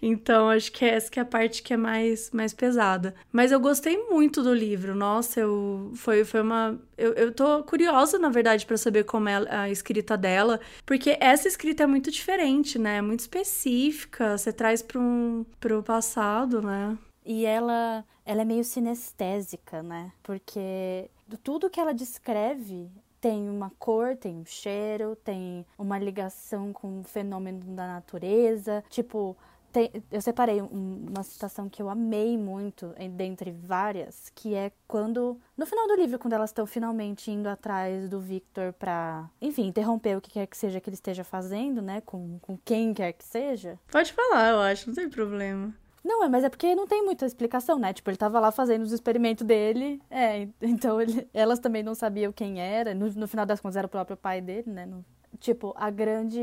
então, 0.00 0.48
acho 0.48 0.70
que 0.70 0.84
essa 0.84 1.10
que 1.10 1.18
é 1.18 1.22
a 1.22 1.26
parte 1.26 1.64
que 1.64 1.74
é 1.74 1.76
mais, 1.76 2.30
mais 2.30 2.54
pesada. 2.54 3.12
Mas 3.32 3.50
eu 3.50 3.58
gostei 3.58 3.98
muito 3.98 4.19
do 4.28 4.52
livro. 4.52 4.94
Nossa, 4.94 5.40
eu 5.40 5.90
foi, 5.94 6.24
foi 6.24 6.42
uma. 6.42 6.78
Eu, 6.96 7.12
eu 7.14 7.32
tô 7.32 7.62
curiosa, 7.64 8.18
na 8.18 8.28
verdade, 8.28 8.66
para 8.66 8.76
saber 8.76 9.04
como 9.04 9.28
é 9.28 9.36
a 9.48 9.70
escrita 9.70 10.16
dela, 10.16 10.60
porque 10.84 11.16
essa 11.20 11.48
escrita 11.48 11.84
é 11.84 11.86
muito 11.86 12.10
diferente, 12.10 12.78
né? 12.78 12.98
É 12.98 13.02
muito 13.02 13.20
específica. 13.20 14.36
Você 14.36 14.52
traz 14.52 14.82
para 14.82 14.98
um 14.98 15.44
pro 15.58 15.82
passado, 15.82 16.60
né? 16.60 16.98
E 17.24 17.44
ela, 17.46 18.04
ela 18.24 18.42
é 18.42 18.44
meio 18.44 18.64
sinestésica, 18.64 19.82
né? 19.82 20.12
Porque 20.22 21.10
tudo 21.42 21.70
que 21.70 21.80
ela 21.80 21.92
descreve 21.92 22.90
tem 23.20 23.50
uma 23.50 23.70
cor, 23.78 24.16
tem 24.16 24.34
um 24.34 24.46
cheiro, 24.46 25.14
tem 25.16 25.64
uma 25.78 25.98
ligação 25.98 26.72
com 26.72 27.00
o 27.00 27.04
fenômeno 27.04 27.60
da 27.76 27.86
natureza. 27.86 28.82
Tipo, 28.88 29.36
tem, 29.72 29.90
eu 30.10 30.20
separei 30.20 30.60
um, 30.60 31.06
uma 31.08 31.22
citação 31.22 31.68
que 31.68 31.80
eu 31.80 31.88
amei 31.88 32.36
muito, 32.36 32.94
dentre 33.12 33.50
várias, 33.50 34.30
que 34.34 34.54
é 34.54 34.72
quando, 34.86 35.40
no 35.56 35.66
final 35.66 35.86
do 35.86 35.94
livro, 35.94 36.18
quando 36.18 36.32
elas 36.32 36.50
estão 36.50 36.66
finalmente 36.66 37.30
indo 37.30 37.48
atrás 37.48 38.08
do 38.08 38.20
Victor 38.20 38.72
pra, 38.72 39.28
enfim, 39.40 39.66
interromper 39.66 40.16
o 40.16 40.20
que 40.20 40.30
quer 40.30 40.46
que 40.46 40.56
seja 40.56 40.80
que 40.80 40.88
ele 40.88 40.94
esteja 40.94 41.24
fazendo, 41.24 41.80
né, 41.80 42.00
com, 42.00 42.38
com 42.40 42.58
quem 42.64 42.92
quer 42.92 43.12
que 43.12 43.24
seja. 43.24 43.78
Pode 43.90 44.12
falar, 44.12 44.50
eu 44.50 44.60
acho, 44.60 44.88
não 44.88 44.94
tem 44.94 45.08
problema. 45.08 45.74
Não, 46.02 46.24
é, 46.24 46.28
mas 46.28 46.44
é 46.44 46.48
porque 46.48 46.74
não 46.74 46.86
tem 46.86 47.04
muita 47.04 47.26
explicação, 47.26 47.78
né? 47.78 47.92
Tipo, 47.92 48.08
ele 48.08 48.16
tava 48.16 48.40
lá 48.40 48.50
fazendo 48.50 48.82
os 48.82 48.92
experimentos 48.92 49.46
dele, 49.46 50.00
é, 50.10 50.48
então 50.60 51.00
ele, 51.00 51.28
elas 51.32 51.58
também 51.58 51.82
não 51.82 51.94
sabiam 51.94 52.32
quem 52.32 52.60
era, 52.60 52.94
no, 52.94 53.10
no 53.10 53.28
final 53.28 53.44
das 53.44 53.60
contas 53.60 53.76
era 53.76 53.86
o 53.86 53.90
próprio 53.90 54.16
pai 54.16 54.40
dele, 54.40 54.70
né? 54.70 54.86
No, 54.86 55.04
tipo, 55.38 55.72
a 55.76 55.90
grande. 55.90 56.40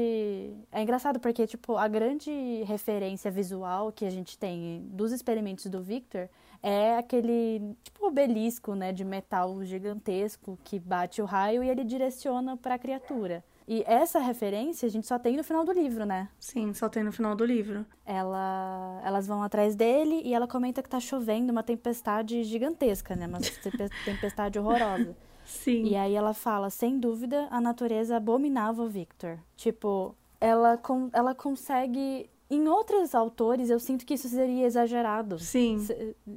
É 0.72 0.82
engraçado 0.82 1.20
porque, 1.20 1.46
tipo, 1.46 1.78
a 1.78 1.88
grande 1.88 2.64
referência 2.64 3.30
visual 3.30 3.92
que 3.92 4.06
a 4.06 4.10
gente 4.10 4.38
tem 4.38 4.82
dos 4.92 5.12
experimentos 5.12 5.66
do 5.66 5.82
Victor 5.82 6.30
é 6.62 6.98
aquele, 6.98 7.76
tipo, 7.84 8.08
obelisco, 8.08 8.74
né, 8.74 8.92
de 8.92 9.04
metal 9.04 9.64
gigantesco 9.64 10.58
que 10.64 10.80
bate 10.80 11.22
o 11.22 11.26
raio 11.26 11.64
e 11.64 11.70
ele 11.70 11.84
direciona 11.84 12.58
para 12.58 12.76
a 12.76 12.80
criatura. 12.80 13.44
E 13.68 13.84
essa 13.86 14.20
referência 14.20 14.88
a 14.88 14.90
gente 14.90 15.06
só 15.06 15.20
tem 15.20 15.36
no 15.36 15.44
final 15.44 15.66
do 15.66 15.74
livro, 15.74 16.06
né? 16.06 16.30
Sim, 16.40 16.74
só 16.74 16.88
tem 16.88 17.04
no 17.04 17.12
final 17.12 17.36
do 17.36 17.44
livro. 17.44 17.86
Ela, 18.06 19.02
elas 19.04 19.28
vão 19.28 19.44
atrás 19.44 19.76
dele 19.76 20.22
e 20.24 20.34
ela 20.34 20.48
comenta 20.48 20.82
que 20.82 20.88
tá 20.88 21.02
chovendo 21.02 21.52
uma 21.52 21.62
tempestade 21.62 22.44
gigantesca, 22.46 23.14
né? 23.14 23.28
Uma 23.28 23.40
tempestade 24.06 24.58
horrorosa. 24.58 25.14
Sim. 25.48 25.86
E 25.86 25.96
aí 25.96 26.14
ela 26.14 26.34
fala, 26.34 26.70
sem 26.70 27.00
dúvida, 27.00 27.48
a 27.50 27.62
natureza 27.62 28.18
abominava 28.18 28.84
o 28.84 28.90
Victor. 28.90 29.40
Tipo, 29.56 30.14
ela, 30.42 30.78
com, 30.78 31.10
ela 31.14 31.34
consegue 31.34 32.30
em 32.50 32.68
outros 32.68 33.16
autores, 33.16 33.70
eu 33.70 33.80
sinto 33.80 34.06
que 34.06 34.14
isso 34.14 34.28
seria 34.28 34.66
exagerado. 34.66 35.40
Sim. 35.40 35.86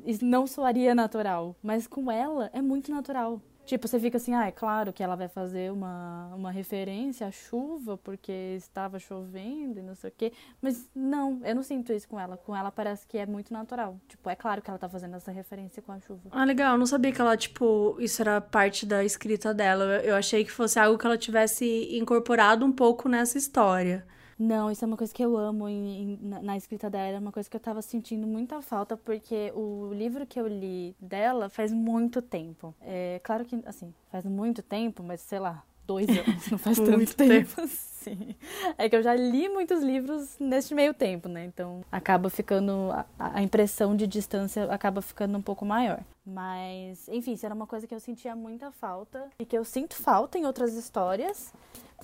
Isso 0.07 0.25
não 0.25 0.47
soaria 0.47 0.95
natural. 0.95 1.57
Mas 1.63 1.87
com 1.87 2.11
ela, 2.11 2.51
é 2.53 2.63
muito 2.63 2.91
natural. 2.91 3.41
Tipo, 3.71 3.87
você 3.87 4.01
fica 4.01 4.17
assim, 4.17 4.35
ah, 4.35 4.49
é 4.49 4.51
claro 4.51 4.93
que 4.93 5.01
ela 5.01 5.15
vai 5.15 5.29
fazer 5.29 5.71
uma, 5.71 6.35
uma 6.35 6.51
referência 6.51 7.25
à 7.25 7.31
chuva 7.31 7.97
porque 7.97 8.33
estava 8.57 8.99
chovendo 8.99 9.79
e 9.79 9.83
não 9.83 9.95
sei 9.95 10.11
o 10.11 10.13
quê. 10.17 10.33
Mas 10.61 10.91
não, 10.93 11.41
eu 11.45 11.55
não 11.55 11.63
sinto 11.63 11.93
isso 11.93 12.09
com 12.09 12.19
ela. 12.19 12.37
Com 12.37 12.57
ela 12.57 12.73
parece 12.73 13.07
que 13.07 13.17
é 13.17 13.25
muito 13.25 13.53
natural. 13.53 13.97
Tipo, 14.09 14.29
é 14.29 14.35
claro 14.35 14.61
que 14.61 14.69
ela 14.69 14.77
tá 14.77 14.89
fazendo 14.89 15.15
essa 15.15 15.31
referência 15.31 15.81
com 15.81 15.93
a 15.93 16.01
chuva. 16.01 16.23
Ah, 16.33 16.45
legal. 16.45 16.73
Eu 16.73 16.79
não 16.79 16.87
sabia 16.87 17.13
que 17.13 17.21
ela, 17.21 17.37
tipo, 17.37 17.97
isso 18.01 18.21
era 18.21 18.41
parte 18.41 18.85
da 18.85 19.05
escrita 19.05 19.55
dela. 19.55 19.85
Eu 20.03 20.17
achei 20.17 20.45
que 20.45 20.51
fosse 20.51 20.77
algo 20.77 20.99
que 20.99 21.07
ela 21.07 21.17
tivesse 21.17 21.97
incorporado 21.97 22.67
um 22.67 22.73
pouco 22.73 23.09
nessa 23.09 23.39
história. 23.39 24.05
Não, 24.41 24.71
isso 24.71 24.83
é 24.83 24.87
uma 24.87 24.97
coisa 24.97 25.13
que 25.13 25.23
eu 25.23 25.37
amo 25.37 25.69
em, 25.69 26.15
em, 26.15 26.19
na, 26.23 26.41
na, 26.41 26.57
escrita 26.57 26.89
dela, 26.89 27.17
é 27.17 27.19
uma 27.19 27.31
coisa 27.31 27.49
que 27.49 27.55
eu 27.55 27.61
tava 27.61 27.83
sentindo 27.83 28.27
muita 28.27 28.63
falta, 28.63 28.97
porque 28.97 29.53
o 29.55 29.93
livro 29.93 30.27
que 30.27 30.41
eu 30.41 30.49
li 30.49 30.97
dela 30.99 31.51
faz 31.51 31.71
muito 31.71 32.23
tempo. 32.23 32.75
É 32.81 33.21
claro 33.23 33.45
que, 33.45 33.63
assim, 33.67 33.93
faz 34.11 34.25
muito 34.25 34.63
tempo, 34.63 35.03
mas 35.03 35.21
sei 35.21 35.41
lá, 35.41 35.63
dois 35.87 36.09
anos, 36.17 36.51
não 36.51 36.57
faz 36.57 36.79
tanto 36.79 37.15
tempo, 37.15 37.55
tempo 37.55 37.61
assim. 37.61 38.35
É 38.79 38.89
que 38.89 38.97
eu 38.97 39.03
já 39.03 39.15
li 39.15 39.47
muitos 39.51 39.83
livros 39.83 40.39
neste 40.41 40.75
meio 40.75 40.95
tempo, 40.95 41.29
né? 41.29 41.45
Então 41.45 41.85
acaba 41.93 42.31
ficando. 42.31 42.91
A, 42.93 43.05
a 43.19 43.43
impressão 43.43 43.95
de 43.95 44.07
distância 44.07 44.65
acaba 44.73 45.03
ficando 45.03 45.37
um 45.37 45.43
pouco 45.43 45.67
maior. 45.67 46.01
Mas, 46.25 47.09
enfim, 47.09 47.35
isso 47.35 47.45
era 47.45 47.55
uma 47.55 47.67
coisa 47.67 47.87
que 47.87 47.95
eu 47.95 48.01
sentia 48.01 48.35
muita 48.35 48.71
falta 48.71 49.29
e 49.39 49.45
que 49.45 49.59
eu 49.59 49.67
sinto 49.67 49.97
falta 49.97 50.39
em 50.39 50.47
outras 50.47 50.73
histórias. 50.73 51.53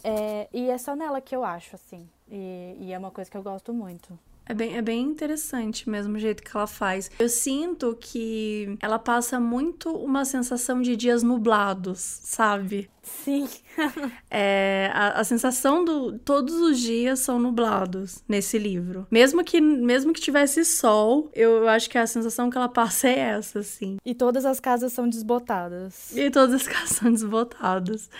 É, 0.04 0.48
e 0.52 0.68
é 0.68 0.76
só 0.76 0.94
nela 0.94 1.18
que 1.22 1.34
eu 1.34 1.42
acho, 1.42 1.74
assim. 1.76 2.06
E, 2.30 2.76
e 2.80 2.92
é 2.92 2.98
uma 2.98 3.10
coisa 3.10 3.30
que 3.30 3.36
eu 3.36 3.42
gosto 3.42 3.72
muito. 3.72 4.18
É 4.48 4.54
bem, 4.54 4.76
é 4.76 4.82
bem 4.82 5.02
interessante 5.02 5.90
mesmo 5.90 6.14
o 6.14 6.18
jeito 6.20 6.40
que 6.40 6.56
ela 6.56 6.68
faz. 6.68 7.10
Eu 7.18 7.28
sinto 7.28 7.96
que 8.00 8.78
ela 8.80 8.98
passa 8.98 9.40
muito 9.40 9.90
uma 9.90 10.24
sensação 10.24 10.80
de 10.80 10.94
dias 10.94 11.24
nublados, 11.24 11.98
sabe? 11.98 12.88
Sim. 13.06 13.48
é, 14.28 14.90
a, 14.92 15.20
a, 15.20 15.24
sensação 15.24 15.84
do 15.84 16.18
todos 16.18 16.54
os 16.54 16.78
dias 16.80 17.20
são 17.20 17.38
nublados 17.38 18.22
nesse 18.28 18.58
livro. 18.58 19.06
Mesmo 19.10 19.44
que 19.44 19.60
mesmo 19.60 20.12
que 20.12 20.20
tivesse 20.20 20.64
sol, 20.64 21.30
eu, 21.32 21.58
eu 21.58 21.68
acho 21.68 21.88
que 21.88 21.96
a 21.96 22.06
sensação 22.06 22.50
que 22.50 22.56
ela 22.58 22.68
passa 22.68 23.08
é 23.08 23.18
essa, 23.18 23.60
assim. 23.60 23.96
E 24.04 24.12
todas 24.12 24.44
as 24.44 24.58
casas 24.58 24.92
são 24.92 25.08
desbotadas. 25.08 26.16
E 26.16 26.30
todas 26.30 26.54
as 26.54 26.66
casas 26.68 26.96
são 26.96 27.12
desbotadas. 27.12 28.10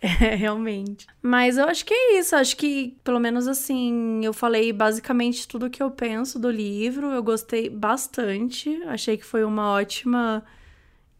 É, 0.00 0.34
realmente. 0.34 1.06
Mas 1.22 1.56
eu 1.56 1.66
acho 1.66 1.84
que 1.84 1.94
é 1.94 2.18
isso. 2.18 2.34
Acho 2.34 2.56
que, 2.56 2.96
pelo 3.04 3.20
menos 3.20 3.46
assim, 3.46 4.24
eu 4.24 4.32
falei 4.32 4.72
basicamente 4.72 5.46
tudo 5.46 5.66
o 5.66 5.70
que 5.70 5.82
eu 5.82 5.90
penso 5.90 6.38
do 6.38 6.50
livro. 6.50 7.12
Eu 7.12 7.22
gostei 7.22 7.70
bastante. 7.70 8.82
Achei 8.84 9.16
que 9.16 9.24
foi 9.24 9.44
uma 9.44 9.70
ótima 9.70 10.44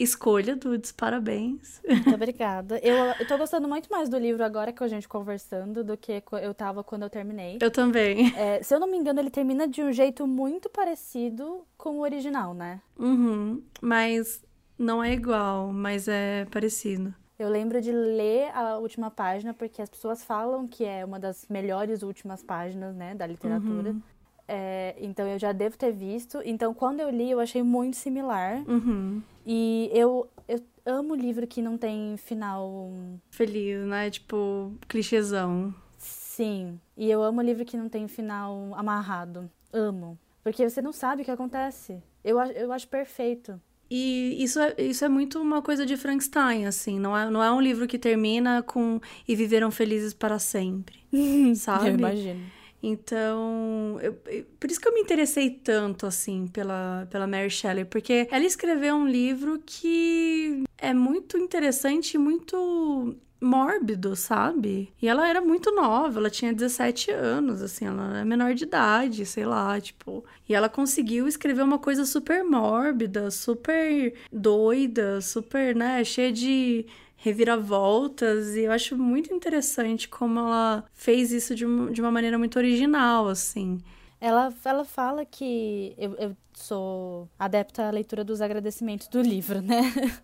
escolha, 0.02 0.56
Dudes, 0.56 0.92
parabéns. 0.92 1.80
Muito 1.86 2.14
obrigada. 2.14 2.78
Eu, 2.82 2.96
eu 3.18 3.26
tô 3.26 3.38
gostando 3.38 3.68
muito 3.68 3.90
mais 3.90 4.08
do 4.08 4.18
livro 4.18 4.44
agora 4.44 4.72
que 4.72 4.82
a 4.82 4.88
gente 4.88 5.08
conversando 5.08 5.82
do 5.82 5.96
que 5.96 6.22
eu 6.42 6.54
tava 6.54 6.82
quando 6.82 7.02
eu 7.02 7.10
terminei. 7.10 7.58
Eu 7.60 7.70
também. 7.70 8.32
É, 8.36 8.62
se 8.62 8.74
eu 8.74 8.80
não 8.80 8.86
me 8.86 8.96
engano, 8.96 9.20
ele 9.20 9.30
termina 9.30 9.66
de 9.66 9.82
um 9.82 9.92
jeito 9.92 10.26
muito 10.26 10.68
parecido 10.68 11.66
com 11.76 11.98
o 11.98 12.00
original, 12.00 12.54
né? 12.54 12.80
Uhum. 12.98 13.62
Mas 13.80 14.42
não 14.78 15.02
é 15.02 15.12
igual, 15.12 15.72
mas 15.72 16.08
é 16.08 16.44
parecido. 16.46 17.14
Eu 17.38 17.48
lembro 17.48 17.80
de 17.80 17.90
ler 17.90 18.50
a 18.54 18.78
última 18.78 19.10
página, 19.10 19.52
porque 19.52 19.82
as 19.82 19.88
pessoas 19.88 20.22
falam 20.22 20.68
que 20.68 20.84
é 20.84 21.04
uma 21.04 21.18
das 21.18 21.46
melhores 21.48 22.02
últimas 22.02 22.42
páginas, 22.42 22.94
né, 22.94 23.14
da 23.14 23.26
literatura. 23.26 23.90
Uhum. 23.90 24.02
É, 24.46 24.94
então 24.98 25.26
eu 25.26 25.38
já 25.38 25.52
devo 25.52 25.76
ter 25.76 25.92
visto. 25.92 26.40
Então 26.44 26.74
quando 26.74 27.00
eu 27.00 27.10
li, 27.10 27.30
eu 27.30 27.40
achei 27.40 27.62
muito 27.62 27.96
similar. 27.96 28.62
Uhum. 28.68 29.22
E 29.46 29.90
eu, 29.92 30.28
eu 30.46 30.60
amo 30.84 31.14
livro 31.14 31.46
que 31.46 31.62
não 31.62 31.76
tem 31.76 32.16
final. 32.16 32.92
Feliz, 33.30 33.84
né? 33.86 34.10
Tipo, 34.10 34.72
clichêzão. 34.88 35.74
Sim. 35.98 36.80
E 36.96 37.10
eu 37.10 37.22
amo 37.22 37.40
livro 37.42 37.64
que 37.64 37.76
não 37.76 37.88
tem 37.88 38.08
final 38.08 38.72
amarrado. 38.74 39.50
Amo. 39.72 40.18
Porque 40.42 40.68
você 40.68 40.82
não 40.82 40.92
sabe 40.92 41.22
o 41.22 41.24
que 41.24 41.30
acontece. 41.30 42.02
Eu, 42.24 42.38
eu 42.40 42.72
acho 42.72 42.88
perfeito. 42.88 43.60
E 43.94 44.42
isso 44.42 44.58
é, 44.58 44.74
isso 44.78 45.04
é 45.04 45.08
muito 45.08 45.38
uma 45.38 45.60
coisa 45.60 45.84
de 45.84 45.98
Frankenstein, 45.98 46.64
assim. 46.64 46.98
Não 46.98 47.16
é, 47.16 47.28
não 47.28 47.42
é 47.42 47.52
um 47.52 47.60
livro 47.60 47.86
que 47.86 47.98
termina 47.98 48.62
com 48.62 48.98
e 49.28 49.36
viveram 49.36 49.70
felizes 49.70 50.14
para 50.14 50.38
sempre. 50.38 50.98
sabe? 51.56 51.90
Eu 51.90 51.94
imagino. 51.94 52.40
Então, 52.82 53.98
eu, 54.02 54.12
por 54.58 54.70
isso 54.70 54.80
que 54.80 54.88
eu 54.88 54.94
me 54.94 55.00
interessei 55.00 55.48
tanto, 55.50 56.04
assim, 56.04 56.48
pela, 56.48 57.06
pela 57.10 57.26
Mary 57.28 57.50
Shelley, 57.50 57.84
porque 57.84 58.26
ela 58.30 58.44
escreveu 58.44 58.96
um 58.96 59.06
livro 59.06 59.62
que 59.64 60.64
é 60.76 60.92
muito 60.92 61.38
interessante 61.38 62.14
e 62.14 62.18
muito 62.18 63.16
mórbido, 63.40 64.14
sabe? 64.14 64.92
E 65.00 65.08
ela 65.08 65.28
era 65.28 65.40
muito 65.40 65.72
nova, 65.74 66.18
ela 66.18 66.30
tinha 66.30 66.52
17 66.52 67.10
anos, 67.10 67.60
assim, 67.60 67.86
ela 67.86 68.18
é 68.20 68.24
menor 68.24 68.54
de 68.54 68.64
idade, 68.64 69.26
sei 69.26 69.44
lá, 69.44 69.80
tipo. 69.80 70.24
E 70.48 70.54
ela 70.54 70.68
conseguiu 70.68 71.26
escrever 71.26 71.62
uma 71.62 71.78
coisa 71.78 72.04
super 72.04 72.44
mórbida, 72.44 73.30
super 73.30 74.14
doida, 74.32 75.20
super, 75.20 75.74
né, 75.74 76.02
cheia 76.04 76.32
de 76.32 76.86
reviravoltas 77.22 78.56
e 78.56 78.62
eu 78.62 78.72
acho 78.72 78.98
muito 78.98 79.32
interessante 79.32 80.08
como 80.08 80.40
ela 80.40 80.84
fez 80.92 81.30
isso 81.30 81.54
de 81.54 81.64
uma, 81.64 81.90
de 81.92 82.00
uma 82.00 82.10
maneira 82.10 82.36
muito 82.36 82.56
original, 82.58 83.28
assim. 83.28 83.80
Ela, 84.20 84.52
ela 84.64 84.84
fala 84.84 85.24
que 85.24 85.94
eu, 85.96 86.14
eu 86.16 86.36
sou 86.52 87.28
adepta 87.38 87.86
à 87.86 87.90
leitura 87.90 88.24
dos 88.24 88.40
agradecimentos 88.40 89.06
do 89.06 89.22
livro, 89.22 89.62
né? 89.62 89.82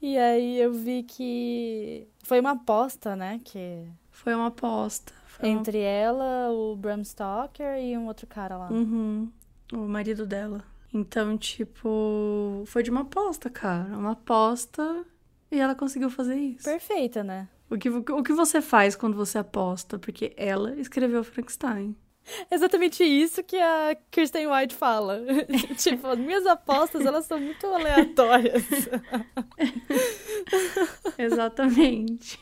E 0.00 0.16
aí 0.16 0.60
eu 0.60 0.72
vi 0.72 1.02
que 1.02 2.06
foi 2.22 2.38
uma 2.38 2.52
aposta, 2.52 3.16
né? 3.16 3.40
Que 3.42 3.84
Foi 4.12 4.32
uma 4.32 4.46
aposta. 4.46 5.12
Foi 5.26 5.48
entre 5.48 5.80
ela, 5.80 6.52
o 6.52 6.76
Bram 6.76 7.02
Stoker 7.02 7.82
e 7.82 7.98
um 7.98 8.06
outro 8.06 8.24
cara 8.24 8.56
lá. 8.56 8.68
uma... 8.68 8.78
Uhum. 8.78 9.32
O 9.72 9.88
marido 9.88 10.24
dela. 10.24 10.62
Então, 10.94 11.36
tipo, 11.36 12.62
foi 12.66 12.84
de 12.84 12.90
uma 12.90 13.00
aposta, 13.00 13.50
cara. 13.50 13.88
Uma 13.98 14.12
aposta 14.12 15.04
e 15.50 15.58
ela 15.58 15.74
conseguiu 15.74 16.10
fazer 16.10 16.36
isso. 16.36 16.64
Perfeita, 16.64 17.22
né? 17.24 17.48
O 17.70 17.76
que, 17.76 17.88
o 17.88 18.22
que 18.22 18.32
você 18.32 18.60
faz 18.60 18.96
quando 18.96 19.16
você 19.16 19.38
aposta? 19.38 19.98
Porque 19.98 20.32
ela 20.36 20.74
escreveu 20.76 21.22
Frankenstein. 21.22 21.94
Exatamente 22.50 23.02
isso 23.04 23.42
que 23.42 23.56
a 23.56 23.96
Kirsten 24.10 24.46
White 24.46 24.74
fala. 24.74 25.22
tipo, 25.76 26.06
as 26.06 26.18
minhas 26.18 26.46
apostas, 26.46 27.04
elas 27.04 27.26
são 27.26 27.40
muito 27.40 27.66
aleatórias. 27.66 28.64
Exatamente. 31.18 32.38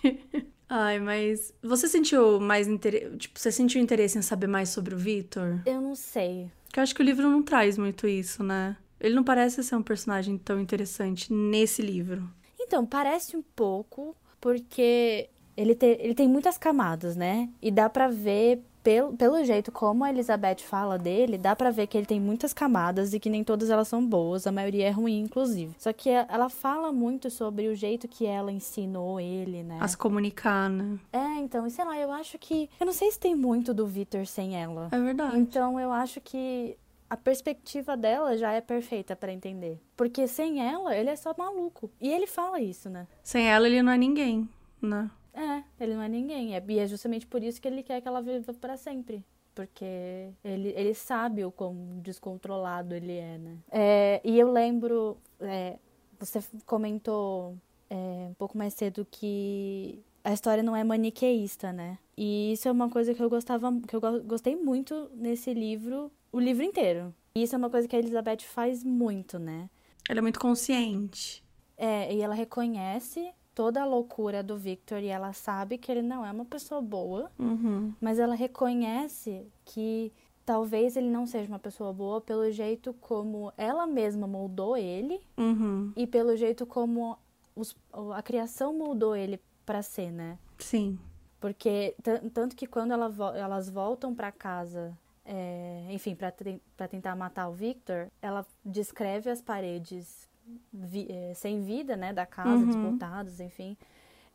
Ai, 0.69 0.99
mas 0.99 1.55
você 1.63 1.89
sentiu 1.89 2.41
mais 2.41 2.67
interesse, 2.67 3.17
tipo, 3.17 3.39
você 3.39 3.53
sentiu 3.53 3.81
interesse 3.81 4.19
em 4.19 4.23
saber 4.23 4.49
mais 4.49 4.69
sobre 4.71 4.95
o 4.95 4.99
Victor? 4.99 5.61
Eu 5.65 5.81
não 5.81 5.95
sei. 5.95 6.51
Porque 6.65 6.81
eu 6.81 6.83
acho 6.83 6.95
que 6.95 7.03
o 7.03 7.05
livro 7.05 7.29
não 7.29 7.43
traz 7.43 7.79
muito 7.79 8.07
isso, 8.09 8.43
né? 8.43 8.77
Ele 8.99 9.15
não 9.15 9.23
parece 9.23 9.63
ser 9.63 9.77
um 9.77 9.83
personagem 9.83 10.37
tão 10.39 10.59
interessante 10.59 11.33
nesse 11.33 11.83
livro. 11.83 12.29
Então, 12.67 12.85
parece 12.85 13.37
um 13.37 13.43
pouco, 13.43 14.15
porque 14.41 15.29
ele, 15.57 15.75
te, 15.75 15.87
ele 16.01 16.15
tem 16.15 16.29
muitas 16.29 16.59
camadas, 16.59 17.17
né? 17.17 17.49
E 17.63 17.71
dá 17.71 17.89
pra 17.89 18.09
ver, 18.09 18.61
pelo, 18.83 19.17
pelo 19.17 19.43
jeito 19.45 19.71
como 19.73 20.05
a 20.05 20.11
Elizabeth 20.11 20.59
fala 20.59 20.99
dele, 20.99 21.39
dá 21.39 21.55
pra 21.57 21.71
ver 21.71 21.87
que 21.87 21.97
ele 21.97 22.07
tem 22.07 22.21
muitas 22.21 22.53
camadas 22.53 23.15
e 23.15 23.21
que 23.21 23.31
nem 23.31 23.43
todas 23.43 23.71
elas 23.71 23.89
são 23.89 24.05
boas, 24.05 24.47
a 24.47 24.53
maioria 24.53 24.89
é 24.89 24.91
ruim, 24.91 25.21
inclusive. 25.21 25.75
Só 25.79 25.93
que 25.93 26.11
ela 26.11 26.49
fala 26.49 26.93
muito 26.93 27.31
sobre 27.31 27.69
o 27.69 27.75
jeito 27.75 28.09
que 28.09 28.27
ela 28.27 28.53
ensinou 28.53 29.21
ele, 29.21 29.63
né? 29.63 29.79
A 29.81 29.89
se 29.89 29.97
comunicar, 29.97 30.69
né? 30.69 30.99
É, 31.13 31.39
então, 31.39 31.67
e 31.67 31.71
sei 31.71 31.85
lá, 31.85 31.97
eu 31.99 32.11
acho 32.11 32.37
que. 32.39 32.69
Eu 32.79 32.87
não 32.87 32.93
sei 32.93 33.11
se 33.11 33.19
tem 33.19 33.35
muito 33.35 33.73
do 33.73 33.87
Victor 33.87 34.27
sem 34.27 34.61
ela. 34.61 34.89
É 34.91 34.99
verdade. 35.01 35.39
Então 35.39 35.79
eu 35.81 35.93
acho 35.93 36.21
que 36.21 36.77
a 37.09 37.17
perspectiva 37.17 37.97
dela 37.97 38.37
já 38.37 38.53
é 38.53 38.61
perfeita 38.61 39.15
pra 39.17 39.33
entender. 39.33 39.81
Porque 39.97 40.27
sem 40.27 40.61
ela, 40.67 40.97
ele 40.97 41.11
é 41.11 41.17
só 41.17 41.35
maluco. 41.37 41.91
E 42.01 42.13
ele 42.13 42.27
fala 42.27 42.61
isso, 42.61 42.89
né? 42.91 43.07
Sem 43.23 43.49
ela, 43.49 43.67
ele 43.67 43.83
não 43.83 43.93
é 43.93 43.99
ninguém, 43.99 44.49
né? 44.83 45.11
É, 45.35 45.63
ele 45.85 45.95
não 45.95 46.03
é 46.03 46.09
ninguém. 46.09 46.57
É- 46.57 46.65
E 46.69 46.79
é 46.79 46.87
justamente 46.87 47.27
por 47.27 47.43
isso 47.43 47.61
que 47.61 47.69
ele 47.69 47.83
quer 47.83 48.01
que 48.01 48.09
ela 48.09 48.21
viva 48.23 48.53
pra 48.55 48.77
sempre. 48.77 49.25
Porque 49.55 50.31
ele, 50.45 50.69
ele 50.77 50.93
sabe 50.95 51.45
o 51.45 51.51
quão 51.51 51.75
descontrolado 52.03 52.95
ele 52.95 53.13
é, 53.17 53.39
né? 53.39 53.57
É, 53.71 54.21
e 54.23 54.39
eu 54.39 54.51
lembro, 54.53 55.17
é, 55.41 55.79
você 56.19 56.41
comentou 56.67 57.55
é, 57.89 58.27
um 58.31 58.35
pouco 58.35 58.59
mais 58.59 58.75
cedo 58.75 59.07
que 59.11 59.99
a 60.23 60.33
história 60.33 60.63
não 60.63 60.75
é 60.77 60.83
maniqueísta, 60.85 61.73
né? 61.73 61.99
E 62.17 62.53
isso 62.53 62.69
é 62.69 62.73
uma 62.73 62.91
coisa 62.91 63.15
que 63.15 63.23
eu 63.23 63.31
gostava, 63.31 63.73
que 63.87 63.95
eu 63.97 64.01
go- 64.01 64.23
gostei 64.25 64.57
muito 64.57 65.11
nesse 65.15 65.55
livro, 65.55 66.11
o 66.37 66.41
livro 66.41 66.63
inteiro. 66.63 67.15
E 67.35 67.43
isso 67.43 67.55
é 67.55 67.59
uma 67.59 67.71
coisa 67.71 67.87
que 67.89 67.95
a 67.97 67.99
Elizabeth 67.99 68.41
faz 68.43 68.83
muito, 68.85 69.39
né? 69.39 69.69
Ele 70.09 70.19
é 70.19 70.23
muito 70.23 70.39
consciente. 70.41 71.43
É, 71.77 72.15
e 72.15 72.21
ela 72.23 72.35
reconhece 72.35 73.31
toda 73.55 73.83
a 73.83 73.85
loucura 73.87 74.43
do 74.43 74.57
Victor 74.57 74.99
e 75.03 75.07
ela 75.07 75.33
sabe 75.33 75.79
que 75.79 75.91
ele 75.91 76.03
não 76.03 76.25
é 76.25 76.31
uma 76.31 76.45
pessoa 76.45 76.81
boa, 76.81 77.31
Uhum. 77.39 77.93
mas 78.01 78.19
ela 78.19 78.35
reconhece 78.35 79.47
que 79.65 80.13
talvez 80.45 80.97
ele 80.97 81.09
não 81.11 81.27
seja 81.27 81.49
uma 81.49 81.59
pessoa 81.59 81.93
boa 81.93 82.21
pelo 82.21 82.51
jeito 82.51 82.93
como 83.01 83.53
ela 83.57 83.87
mesma 83.87 84.27
moldou 84.27 84.77
ele 84.77 85.21
Uhum. 85.37 85.93
e 85.97 86.07
pelo 86.07 86.37
jeito 86.37 86.65
como 86.67 87.19
os- 87.55 87.75
a 88.15 88.23
criação 88.23 88.73
moldou 88.75 89.17
ele 89.17 89.41
pra 89.65 89.83
ser, 89.83 90.11
né? 90.13 90.39
Sim. 90.59 90.99
Porque 91.41 91.95
tan- 92.03 92.29
tanto 92.31 92.55
que 92.57 92.67
quando 92.67 92.93
ela 92.93 93.09
vo- 93.09 93.35
elas 93.35 93.69
voltam 93.69 94.15
pra 94.15 94.31
casa, 94.33 94.97
é, 95.27 95.87
enfim, 95.91 96.15
pra 96.15 96.89
tentar 96.89 97.15
matar 97.17 97.49
o 97.49 97.53
Victor, 97.53 98.09
ela 98.23 98.47
descreve 98.65 99.29
as 99.29 99.43
paredes 99.43 100.29
vi- 100.73 101.09
é, 101.11 101.35
sem 101.35 101.61
vida, 101.63 101.97
né, 101.97 102.13
da 102.13 102.25
casa, 102.25 102.61
Uhum. 102.63 102.67
desbotadas, 102.67 103.41
enfim. 103.41 103.77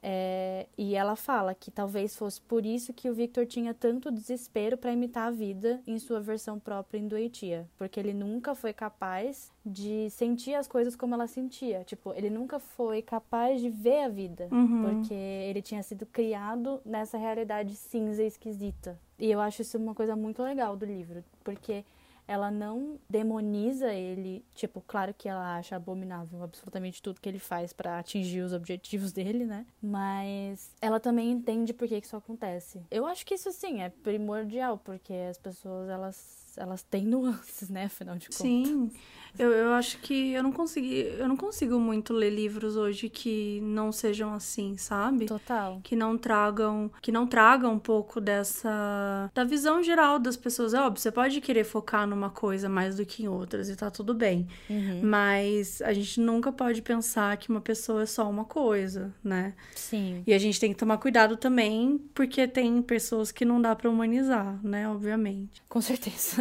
É, 0.03 0.65
e 0.75 0.95
ela 0.95 1.15
fala 1.15 1.53
que 1.53 1.69
talvez 1.69 2.15
fosse 2.15 2.41
por 2.41 2.65
isso 2.65 2.91
que 2.91 3.07
o 3.07 3.13
Victor 3.13 3.45
tinha 3.45 3.71
tanto 3.71 4.11
desespero 4.11 4.75
pra 4.75 4.91
imitar 4.91 5.27
a 5.27 5.31
vida 5.31 5.79
em 5.85 5.99
sua 5.99 6.19
versão 6.19 6.57
própria 6.59 6.99
doentia, 7.03 7.69
porque 7.77 7.99
ele 7.99 8.11
nunca 8.11 8.55
foi 8.55 8.73
capaz 8.73 9.51
de 9.63 10.09
sentir 10.09 10.55
as 10.55 10.67
coisas 10.67 10.95
como 10.95 11.13
ela 11.13 11.27
sentia. 11.27 11.83
Tipo, 11.83 12.13
ele 12.15 12.31
nunca 12.31 12.57
foi 12.59 13.03
capaz 13.03 13.61
de 13.61 13.69
ver 13.69 14.05
a 14.05 14.09
vida, 14.09 14.47
Uhum. 14.51 14.81
porque 14.81 15.13
ele 15.13 15.61
tinha 15.61 15.83
sido 15.83 16.03
criado 16.07 16.81
nessa 16.83 17.15
realidade 17.19 17.75
cinza 17.75 18.23
e 18.23 18.27
esquisita. 18.27 18.99
E 19.21 19.29
eu 19.29 19.39
acho 19.39 19.61
isso 19.61 19.77
uma 19.77 19.93
coisa 19.93 20.15
muito 20.15 20.41
legal 20.41 20.75
do 20.75 20.83
livro, 20.83 21.23
porque 21.43 21.85
ela 22.27 22.49
não 22.49 22.99
demoniza 23.07 23.93
ele, 23.93 24.43
tipo, 24.55 24.81
claro 24.87 25.13
que 25.13 25.29
ela 25.29 25.57
acha 25.57 25.75
abominável 25.75 26.41
absolutamente 26.41 27.03
tudo 27.03 27.21
que 27.21 27.29
ele 27.29 27.37
faz 27.37 27.71
pra 27.71 27.99
atingir 27.99 28.41
os 28.41 28.51
objetivos 28.51 29.11
dele, 29.13 29.45
né? 29.45 29.63
Mas 29.79 30.71
ela 30.81 30.99
também 30.99 31.29
entende 31.29 31.71
por 31.71 31.87
que 31.87 32.01
que 32.01 32.07
isso 32.07 32.17
acontece. 32.17 32.81
Eu 32.89 33.05
acho 33.05 33.23
que 33.23 33.35
isso 33.35 33.51
sim 33.51 33.83
é 33.83 33.89
primordial, 33.89 34.79
porque 34.79 35.13
as 35.13 35.37
pessoas 35.37 35.87
elas 35.87 36.40
elas 36.57 36.83
têm 36.83 37.05
nuances, 37.05 37.69
né, 37.69 37.85
afinal 37.85 38.17
de 38.17 38.27
contas. 38.27 38.41
Sim. 38.41 38.91
Eu, 39.39 39.49
eu 39.51 39.73
acho 39.73 39.97
que 39.99 40.33
eu 40.33 40.43
não 40.43 40.51
consegui, 40.51 41.05
eu 41.17 41.27
não 41.27 41.37
consigo 41.37 41.79
muito 41.79 42.11
ler 42.13 42.29
livros 42.31 42.75
hoje 42.75 43.07
que 43.07 43.61
não 43.61 43.91
sejam 43.91 44.33
assim, 44.33 44.75
sabe? 44.75 45.25
Total. 45.25 45.79
que 45.83 45.95
não 45.95 46.17
tragam 46.17 46.91
que 47.01 47.11
não 47.11 47.25
tragam 47.25 47.73
um 47.73 47.79
pouco 47.79 48.19
dessa 48.19 49.31
da 49.33 49.43
visão 49.43 49.81
geral 49.81 50.19
das 50.19 50.35
pessoas. 50.35 50.73
É 50.73 50.81
óbvio, 50.81 51.01
você 51.01 51.11
pode 51.11 51.39
querer 51.39 51.63
focar 51.63 52.05
numa 52.05 52.29
coisa 52.29 52.67
mais 52.67 52.97
do 52.97 53.05
que 53.05 53.23
em 53.23 53.27
outras 53.27 53.69
e 53.69 53.75
tá 53.75 53.89
tudo 53.89 54.13
bem. 54.13 54.47
Uhum. 54.69 55.01
Mas 55.03 55.81
a 55.81 55.93
gente 55.93 56.19
nunca 56.19 56.51
pode 56.51 56.81
pensar 56.81 57.37
que 57.37 57.49
uma 57.49 57.61
pessoa 57.61 58.03
é 58.03 58.05
só 58.05 58.29
uma 58.29 58.43
coisa, 58.43 59.13
né? 59.23 59.53
Sim. 59.75 60.23
E 60.27 60.33
a 60.33 60.37
gente 60.37 60.59
tem 60.59 60.73
que 60.73 60.77
tomar 60.77 60.97
cuidado 60.97 61.37
também, 61.37 61.97
porque 62.13 62.47
tem 62.47 62.81
pessoas 62.81 63.31
que 63.31 63.45
não 63.45 63.61
dá 63.61 63.73
pra 63.75 63.89
humanizar, 63.89 64.59
né, 64.61 64.89
obviamente. 64.89 65.63
Com 65.69 65.79
certeza. 65.79 66.40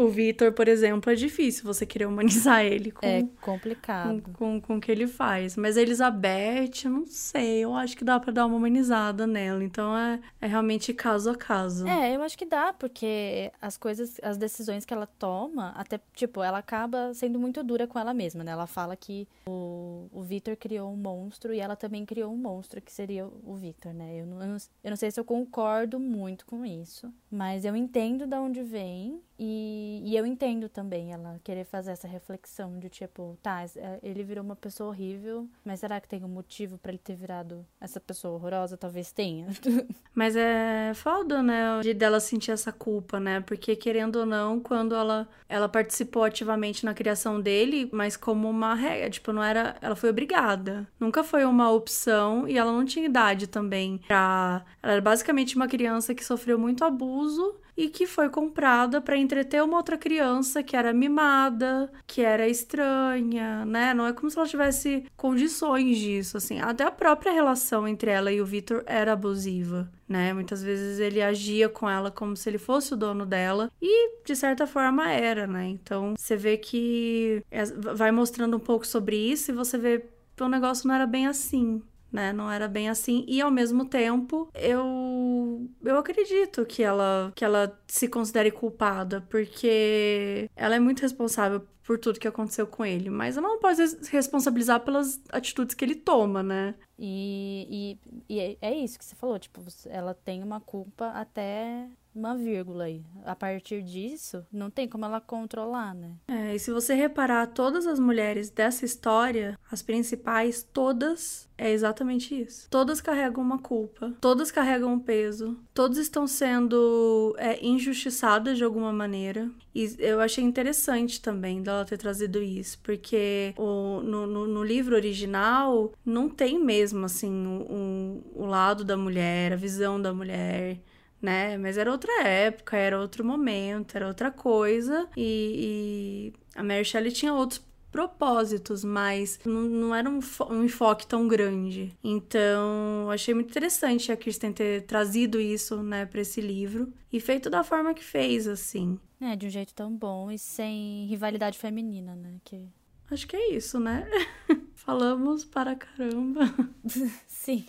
O 0.00 0.06
Vitor, 0.06 0.52
por 0.52 0.68
exemplo, 0.68 1.10
é 1.10 1.16
difícil 1.16 1.64
você 1.64 1.84
querer 1.84 2.06
humanizar 2.06 2.62
ele 2.64 2.92
com 2.92 3.04
É 3.04 3.22
com, 3.22 3.28
complicado. 3.40 4.22
com, 4.34 4.60
com 4.60 4.76
o 4.76 4.80
que 4.80 4.92
ele 4.92 5.08
faz. 5.08 5.56
Mas 5.56 5.76
a 5.76 5.82
Elizabeth, 5.82 6.84
eu 6.84 6.90
não 6.92 7.04
sei, 7.04 7.64
eu 7.64 7.74
acho 7.74 7.96
que 7.96 8.04
dá 8.04 8.20
pra 8.20 8.32
dar 8.32 8.46
uma 8.46 8.54
humanizada 8.56 9.26
nela. 9.26 9.64
Então 9.64 9.96
é, 9.96 10.20
é 10.40 10.46
realmente 10.46 10.94
caso 10.94 11.30
a 11.30 11.34
caso. 11.34 11.84
É, 11.88 12.14
eu 12.14 12.22
acho 12.22 12.38
que 12.38 12.46
dá, 12.46 12.72
porque 12.72 13.50
as 13.60 13.76
coisas, 13.76 14.20
as 14.22 14.36
decisões 14.36 14.84
que 14.84 14.94
ela 14.94 15.06
toma, 15.06 15.70
até, 15.70 15.98
tipo, 16.14 16.44
ela 16.44 16.58
acaba 16.58 17.12
sendo 17.12 17.36
muito 17.36 17.64
dura 17.64 17.84
com 17.88 17.98
ela 17.98 18.14
mesma, 18.14 18.44
né? 18.44 18.52
Ela 18.52 18.68
fala 18.68 18.94
que 18.94 19.26
o, 19.48 20.06
o 20.12 20.22
Victor 20.22 20.56
criou 20.56 20.92
um 20.92 20.96
monstro 20.96 21.52
e 21.52 21.58
ela 21.58 21.74
também 21.74 22.06
criou 22.06 22.32
um 22.32 22.36
monstro, 22.36 22.80
que 22.80 22.92
seria 22.92 23.26
o 23.26 23.56
Victor, 23.56 23.92
né? 23.92 24.20
Eu 24.20 24.26
não, 24.26 24.40
eu 24.42 24.46
não, 24.46 24.56
eu 24.84 24.90
não 24.90 24.96
sei 24.96 25.10
se 25.10 25.18
eu 25.18 25.24
concordo 25.24 25.98
muito 25.98 26.46
com 26.46 26.64
isso, 26.64 27.12
mas 27.28 27.64
eu 27.64 27.74
entendo 27.74 28.28
de 28.28 28.36
onde 28.36 28.62
vem 28.62 29.20
e, 29.40 29.87
e 30.04 30.16
eu 30.16 30.26
entendo 30.26 30.68
também 30.68 31.12
ela 31.12 31.40
querer 31.42 31.64
fazer 31.64 31.92
essa 31.92 32.08
reflexão 32.08 32.78
de, 32.78 32.88
tipo, 32.88 33.38
tá, 33.42 33.64
é, 33.76 33.98
ele 34.02 34.22
virou 34.22 34.44
uma 34.44 34.56
pessoa 34.56 34.90
horrível, 34.90 35.48
mas 35.64 35.80
será 35.80 36.00
que 36.00 36.08
tem 36.08 36.24
um 36.24 36.28
motivo 36.28 36.78
pra 36.78 36.90
ele 36.90 36.98
ter 36.98 37.16
virado 37.16 37.64
essa 37.80 38.00
pessoa 38.00 38.34
horrorosa? 38.34 38.76
Talvez 38.76 39.12
tenha. 39.12 39.46
Mas 40.14 40.34
é 40.34 40.92
foda, 40.94 41.42
né? 41.42 41.80
De 41.80 41.94
dela 41.94 42.18
sentir 42.18 42.50
essa 42.50 42.72
culpa, 42.72 43.20
né? 43.20 43.40
Porque 43.40 43.76
querendo 43.76 44.16
ou 44.16 44.26
não, 44.26 44.58
quando 44.58 44.94
ela, 44.94 45.28
ela 45.48 45.68
participou 45.68 46.24
ativamente 46.24 46.84
na 46.84 46.92
criação 46.92 47.40
dele, 47.40 47.88
mas 47.92 48.16
como 48.16 48.50
uma 48.50 48.74
regra, 48.74 49.08
tipo, 49.10 49.32
não 49.32 49.42
era. 49.42 49.76
Ela 49.80 49.94
foi 49.94 50.10
obrigada. 50.10 50.88
Nunca 50.98 51.22
foi 51.22 51.44
uma 51.44 51.70
opção 51.70 52.48
e 52.48 52.58
ela 52.58 52.72
não 52.72 52.84
tinha 52.84 53.06
idade 53.06 53.46
também 53.46 53.98
pra. 54.08 54.64
Ela 54.82 54.94
era 54.94 55.00
basicamente 55.00 55.54
uma 55.54 55.68
criança 55.68 56.14
que 56.14 56.24
sofreu 56.24 56.58
muito 56.58 56.84
abuso 56.84 57.54
e 57.78 57.88
que 57.88 58.08
foi 58.08 58.28
comprada 58.28 59.00
pra 59.00 59.16
entreter 59.16 59.62
uma 59.62 59.76
outra 59.76 59.96
criança 59.96 60.64
que 60.64 60.74
era 60.76 60.92
mimada, 60.92 61.88
que 62.08 62.20
era 62.22 62.48
estranha, 62.48 63.64
né? 63.64 63.94
Não 63.94 64.04
é 64.04 64.12
como 64.12 64.28
se 64.28 64.36
ela 64.36 64.48
tivesse 64.48 65.04
condições 65.16 65.96
disso, 65.96 66.36
assim. 66.36 66.58
Até 66.58 66.82
a 66.82 66.90
própria 66.90 67.30
relação 67.32 67.86
entre 67.86 68.10
ela 68.10 68.32
e 68.32 68.40
o 68.40 68.44
Victor 68.44 68.82
era 68.84 69.12
abusiva, 69.12 69.88
né? 70.08 70.32
Muitas 70.32 70.60
vezes 70.60 70.98
ele 70.98 71.22
agia 71.22 71.68
com 71.68 71.88
ela 71.88 72.10
como 72.10 72.36
se 72.36 72.50
ele 72.50 72.58
fosse 72.58 72.94
o 72.94 72.96
dono 72.96 73.24
dela 73.24 73.70
e 73.80 74.22
de 74.24 74.34
certa 74.34 74.66
forma 74.66 75.08
era, 75.12 75.46
né? 75.46 75.68
Então 75.68 76.14
você 76.18 76.34
vê 76.36 76.56
que 76.56 77.42
é- 77.48 77.64
vai 77.64 78.10
mostrando 78.10 78.56
um 78.56 78.60
pouco 78.60 78.84
sobre 78.84 79.16
isso 79.16 79.52
e 79.52 79.54
você 79.54 79.78
vê 79.78 80.04
que 80.36 80.42
o 80.42 80.48
negócio 80.48 80.88
não 80.88 80.96
era 80.96 81.06
bem 81.06 81.28
assim. 81.28 81.80
Né? 82.12 82.32
Não 82.32 82.50
era 82.50 82.68
bem 82.68 82.88
assim. 82.88 83.24
E 83.28 83.40
ao 83.40 83.50
mesmo 83.50 83.84
tempo, 83.84 84.48
eu 84.54 85.68
eu 85.84 85.98
acredito 85.98 86.64
que 86.66 86.82
ela 86.82 87.32
que 87.34 87.44
ela 87.44 87.78
se 87.86 88.08
considere 88.08 88.50
culpada, 88.50 89.20
porque 89.28 90.48
ela 90.56 90.74
é 90.76 90.80
muito 90.80 91.00
responsável 91.00 91.66
por 91.88 91.98
tudo 91.98 92.20
que 92.20 92.28
aconteceu 92.28 92.66
com 92.66 92.84
ele, 92.84 93.08
mas 93.08 93.38
ela 93.38 93.48
não 93.48 93.58
pode 93.58 93.80
responsabilizar 94.10 94.80
pelas 94.80 95.18
atitudes 95.32 95.74
que 95.74 95.82
ele 95.82 95.94
toma, 95.94 96.42
né? 96.42 96.74
E, 96.98 97.98
e, 98.28 98.34
e 98.34 98.40
é, 98.40 98.56
é 98.60 98.74
isso 98.74 98.98
que 98.98 99.04
você 99.06 99.16
falou, 99.16 99.38
tipo, 99.38 99.64
ela 99.86 100.12
tem 100.12 100.42
uma 100.42 100.60
culpa 100.60 101.06
até 101.12 101.88
uma 102.18 102.36
vírgula 102.36 102.84
aí. 102.84 103.02
A 103.24 103.34
partir 103.34 103.82
disso, 103.82 104.44
não 104.52 104.70
tem 104.70 104.88
como 104.88 105.04
ela 105.04 105.20
controlar, 105.20 105.94
né? 105.94 106.16
É, 106.26 106.54
e 106.54 106.58
se 106.58 106.72
você 106.72 106.94
reparar, 106.94 107.46
todas 107.46 107.86
as 107.86 107.98
mulheres 107.98 108.50
dessa 108.50 108.84
história, 108.84 109.58
as 109.70 109.82
principais, 109.82 110.62
todas, 110.62 111.48
é 111.56 111.70
exatamente 111.70 112.40
isso. 112.40 112.68
Todas 112.70 113.00
carregam 113.00 113.42
uma 113.42 113.58
culpa, 113.58 114.14
todas 114.20 114.50
carregam 114.50 114.92
um 114.92 114.98
peso, 114.98 115.56
todas 115.72 115.98
estão 115.98 116.26
sendo 116.26 117.34
é, 117.38 117.64
injustiçadas 117.64 118.58
de 118.58 118.64
alguma 118.64 118.92
maneira. 118.92 119.50
E 119.74 119.94
eu 119.98 120.20
achei 120.20 120.42
interessante 120.42 121.20
também 121.20 121.62
dela 121.62 121.84
ter 121.84 121.98
trazido 121.98 122.42
isso, 122.42 122.78
porque 122.82 123.54
o, 123.56 124.00
no, 124.02 124.26
no, 124.26 124.46
no 124.46 124.64
livro 124.64 124.96
original 124.96 125.92
não 126.04 126.28
tem 126.28 126.58
mesmo, 126.58 127.04
assim, 127.04 127.46
o, 127.46 128.22
o, 128.34 128.42
o 128.42 128.46
lado 128.46 128.84
da 128.84 128.96
mulher, 128.96 129.52
a 129.52 129.56
visão 129.56 130.00
da 130.00 130.12
mulher 130.12 130.80
né? 131.20 131.56
Mas 131.58 131.76
era 131.76 131.90
outra 131.90 132.22
época, 132.22 132.76
era 132.76 133.00
outro 133.00 133.24
momento, 133.24 133.96
era 133.96 134.06
outra 134.06 134.30
coisa. 134.30 135.08
E, 135.16 136.32
e 136.34 136.58
a 136.58 136.62
Mary 136.62 136.84
Shelley 136.84 137.12
tinha 137.12 137.32
outros 137.32 137.62
propósitos, 137.90 138.84
mas 138.84 139.40
não, 139.44 139.62
não 139.62 139.94
era 139.94 140.08
um, 140.08 140.20
um, 140.50 140.64
enfoque 140.64 141.06
tão 141.06 141.26
grande. 141.26 141.96
Então, 142.04 143.10
achei 143.10 143.34
muito 143.34 143.50
interessante 143.50 144.12
a 144.12 144.16
Kristen 144.16 144.52
ter 144.52 144.82
trazido 144.82 145.40
isso, 145.40 145.82
né, 145.82 146.04
para 146.06 146.20
esse 146.20 146.40
livro 146.40 146.92
e 147.12 147.18
feito 147.18 147.48
da 147.48 147.64
forma 147.64 147.94
que 147.94 148.04
fez, 148.04 148.46
assim. 148.46 148.98
É, 149.20 149.34
de 149.34 149.46
um 149.46 149.50
jeito 149.50 149.74
tão 149.74 149.94
bom 149.94 150.30
e 150.30 150.38
sem 150.38 151.06
rivalidade 151.06 151.58
feminina, 151.58 152.14
né? 152.14 152.36
Que 152.44 152.68
Acho 153.10 153.26
que 153.26 153.36
é 153.36 153.54
isso, 153.54 153.80
né? 153.80 154.06
Falamos 154.74 155.44
para 155.44 155.74
caramba. 155.74 156.54
Sim. 157.26 157.66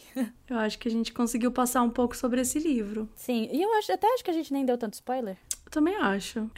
Eu 0.50 0.58
acho 0.58 0.78
que 0.78 0.88
a 0.88 0.92
gente 0.92 1.14
conseguiu 1.14 1.52
passar 1.52 1.82
um 1.82 1.90
pouco 1.90 2.16
sobre 2.16 2.42
esse 2.42 2.60
livro. 2.60 3.10
Sim, 3.16 3.50
e 3.52 3.62
eu 3.62 3.74
acho, 3.76 3.92
até 3.92 4.08
acho 4.14 4.24
que 4.24 4.32
a 4.32 4.34
gente 4.34 4.52
nem 4.52 4.66
deu 4.66 4.78
tanto 4.78 4.94
spoiler. 4.94 5.38
Eu 5.66 5.72
também 5.72 5.96
acho. 5.96 6.50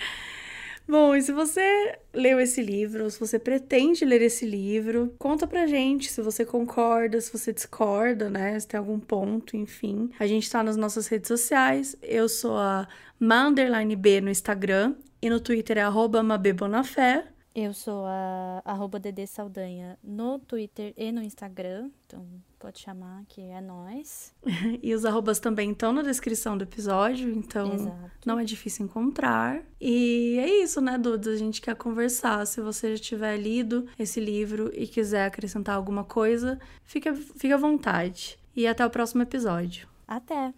Bom, 0.87 1.15
e 1.15 1.21
se 1.21 1.31
você 1.31 1.97
leu 2.13 2.39
esse 2.39 2.61
livro, 2.61 3.09
se 3.09 3.19
você 3.19 3.39
pretende 3.39 4.03
ler 4.03 4.21
esse 4.21 4.45
livro, 4.45 5.13
conta 5.17 5.45
pra 5.47 5.67
gente 5.67 6.11
se 6.11 6.21
você 6.21 6.43
concorda, 6.43 7.21
se 7.21 7.31
você 7.31 7.53
discorda, 7.53 8.29
né? 8.29 8.59
Se 8.59 8.67
tem 8.67 8.77
algum 8.77 8.99
ponto, 8.99 9.55
enfim. 9.55 10.09
A 10.19 10.27
gente 10.27 10.49
tá 10.49 10.63
nas 10.63 10.75
nossas 10.75 11.07
redes 11.07 11.27
sociais. 11.27 11.95
Eu 12.01 12.27
sou 12.27 12.57
a 12.57 12.87
Ma_B 13.19 14.21
no 14.21 14.29
Instagram 14.29 14.95
e 15.21 15.29
no 15.29 15.39
Twitter 15.39 15.77
é 15.77 15.81
arroba 15.81 16.23
Mabebonafé. 16.23 17.25
Eu 17.53 17.73
sou 17.73 18.05
a 18.05 18.61
arroba 18.63 18.97
Dedê 18.97 19.27
Saldanha 19.27 19.99
no 20.01 20.39
Twitter 20.39 20.93
e 20.95 21.11
no 21.11 21.21
Instagram, 21.21 21.89
então 22.05 22.25
pode 22.57 22.79
chamar 22.79 23.25
que 23.27 23.41
é 23.41 23.59
nós. 23.59 24.33
e 24.81 24.93
os 24.93 25.03
arrobas 25.03 25.37
também 25.37 25.71
estão 25.71 25.91
na 25.91 26.01
descrição 26.01 26.57
do 26.57 26.63
episódio, 26.63 27.29
então 27.29 27.73
Exato. 27.73 28.11
não 28.25 28.39
é 28.39 28.45
difícil 28.45 28.85
encontrar. 28.85 29.61
E 29.81 30.37
é 30.39 30.63
isso, 30.63 30.79
né, 30.79 30.97
Duda? 30.97 31.31
A 31.31 31.35
gente 31.35 31.61
quer 31.61 31.75
conversar. 31.75 32.45
Se 32.47 32.61
você 32.61 32.95
já 32.95 33.03
tiver 33.03 33.35
lido 33.35 33.85
esse 33.99 34.21
livro 34.21 34.71
e 34.73 34.87
quiser 34.87 35.25
acrescentar 35.25 35.75
alguma 35.75 36.05
coisa, 36.05 36.57
fica, 36.85 37.13
fica 37.13 37.55
à 37.55 37.57
vontade. 37.57 38.39
E 38.55 38.65
até 38.65 38.85
o 38.85 38.89
próximo 38.89 39.23
episódio. 39.23 39.89
Até! 40.07 40.53